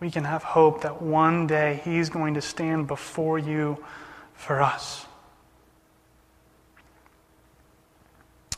we 0.00 0.10
can 0.10 0.24
have 0.24 0.42
hope 0.42 0.82
that 0.82 1.00
one 1.02 1.46
day 1.46 1.80
He's 1.84 2.08
going 2.08 2.34
to 2.34 2.40
stand 2.40 2.86
before 2.86 3.38
you 3.38 3.84
for 4.34 4.60
us. 4.60 5.06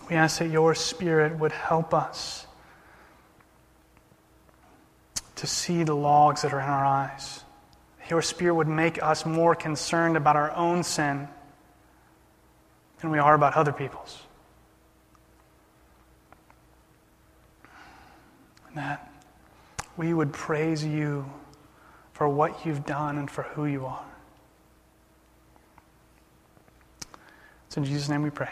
We 0.08 0.16
ask 0.16 0.38
that 0.38 0.48
your 0.48 0.74
Spirit 0.74 1.38
would 1.38 1.52
help 1.52 1.94
us 1.94 2.46
to 5.36 5.46
see 5.46 5.82
the 5.82 5.94
logs 5.94 6.42
that 6.42 6.52
are 6.52 6.60
in 6.60 6.68
our 6.68 6.84
eyes. 6.84 7.42
Your 8.08 8.22
Spirit 8.22 8.54
would 8.54 8.68
make 8.68 9.02
us 9.02 9.26
more 9.26 9.54
concerned 9.54 10.16
about 10.16 10.36
our 10.36 10.52
own 10.52 10.82
sin 10.82 11.28
than 13.00 13.10
we 13.10 13.18
are 13.18 13.34
about 13.34 13.54
other 13.54 13.72
people's. 13.72 14.22
And 18.63 18.63
that 18.74 19.10
we 19.96 20.14
would 20.14 20.32
praise 20.32 20.84
you 20.84 21.24
for 22.12 22.28
what 22.28 22.64
you've 22.64 22.86
done 22.86 23.18
and 23.18 23.30
for 23.30 23.42
who 23.42 23.66
you 23.66 23.86
are. 23.86 24.04
It's 27.66 27.76
in 27.76 27.84
Jesus' 27.84 28.08
name 28.08 28.22
we 28.22 28.30
pray. 28.30 28.50